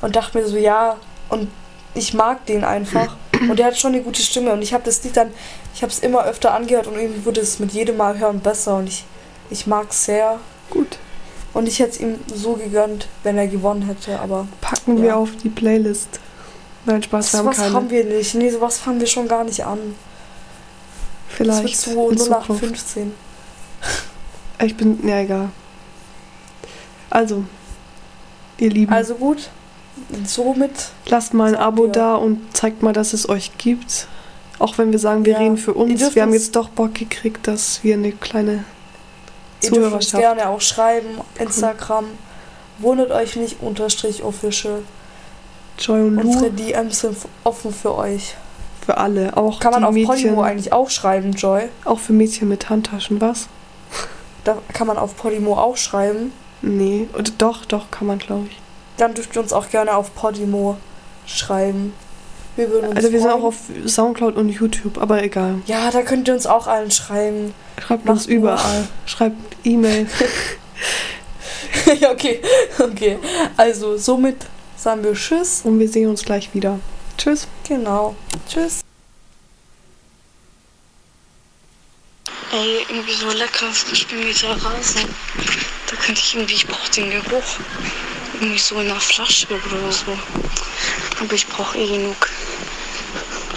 [0.00, 0.96] und dachte mir so, ja,
[1.28, 1.50] und
[1.94, 3.16] ich mag den einfach.
[3.48, 4.52] Und der hat schon eine gute Stimme.
[4.52, 5.30] Und ich habe das Lied dann,
[5.74, 8.76] ich habe es immer öfter angehört und irgendwie wurde es mit jedem Mal hören besser.
[8.76, 9.04] Und ich,
[9.50, 10.38] ich mag es sehr.
[10.70, 10.98] Gut.
[11.52, 14.18] Und ich hätte es ihm so gegönnt, wenn er gewonnen hätte.
[14.20, 15.02] Aber Packen Ja.
[15.02, 16.20] wir auf die Playlist.
[16.84, 17.74] Nein, Spaß, wir haben sowas keine.
[17.74, 18.34] haben wir nicht.
[18.34, 19.78] Nee, sowas fangen wir schon gar nicht an.
[21.28, 22.48] Vielleicht das wird so in Zukunft.
[22.60, 23.14] 0815.
[24.64, 25.48] Ich bin, ja, egal.
[27.12, 27.44] Also,
[28.58, 29.50] ihr Lieben, Also gut.
[30.26, 30.70] Somit.
[31.06, 34.06] lasst mal ein Abo da und zeigt mal, dass es euch gibt.
[34.58, 35.38] Auch wenn wir sagen, wir Ja.
[35.40, 36.14] reden für uns.
[36.14, 38.64] Wir haben jetzt doch Bock gekriegt, dass wir eine kleine
[39.62, 40.22] Ihr dürft uns Zuhörerschaft.
[40.22, 41.08] gerne auch schreiben.
[41.38, 42.06] Instagram.
[42.78, 44.78] Wundert euch nicht, unterstrich official.
[45.78, 48.34] Joy und Unsere Lu DMs sind offen für euch.
[48.84, 49.36] für alle.
[49.36, 51.68] Auch Kann man auf Mädchen, Podimo eigentlich auch schreiben, Joy?
[51.84, 53.46] auch für Mädchen mit Handtaschen, was?
[54.44, 56.32] Da kann man auf Podimo auch schreiben.
[56.62, 58.56] Nee, oder doch, doch, kann man, glaube ich.
[58.96, 60.76] Dann dürft ihr uns auch gerne auf Podimo
[61.26, 61.92] schreiben.
[62.56, 63.42] Wir würden uns Also wir sind freuen.
[63.42, 63.56] auch auf
[63.86, 65.62] Soundcloud und YouTube, aber egal.
[65.66, 67.54] Ja, da könnt ihr uns auch allen schreiben.
[67.84, 68.36] Schreibt Macht uns nur.
[68.36, 68.86] überall.
[69.06, 70.06] Schreibt E-Mail.
[71.98, 72.40] ja, okay.
[72.78, 73.18] Okay.
[73.56, 74.36] Also, somit
[74.76, 75.62] sagen wir Tschüss.
[75.64, 76.78] und wir sehen uns gleich wieder.
[77.16, 77.48] Tschüss.
[77.66, 78.14] Genau.
[78.48, 78.82] Tschüss.
[82.52, 85.08] Ey, irgendwie so lecker, frisch gemähter Rasen.
[85.92, 87.58] Da könnte ich irgendwie, ich brauche den Geruch.
[88.32, 90.18] Irgendwie so in einer Flasche oder so.
[91.20, 92.30] Aber ich brauche eh genug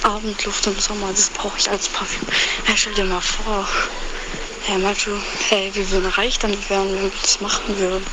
[0.04, 1.12] Abendluft im Sommer.
[1.12, 2.28] Das brauche ich als Parfüm.
[2.66, 3.66] Hey, stell dir mal vor.
[4.64, 8.06] Hey, du, hey, wie würden reich damit werden, wenn wir das machen würden?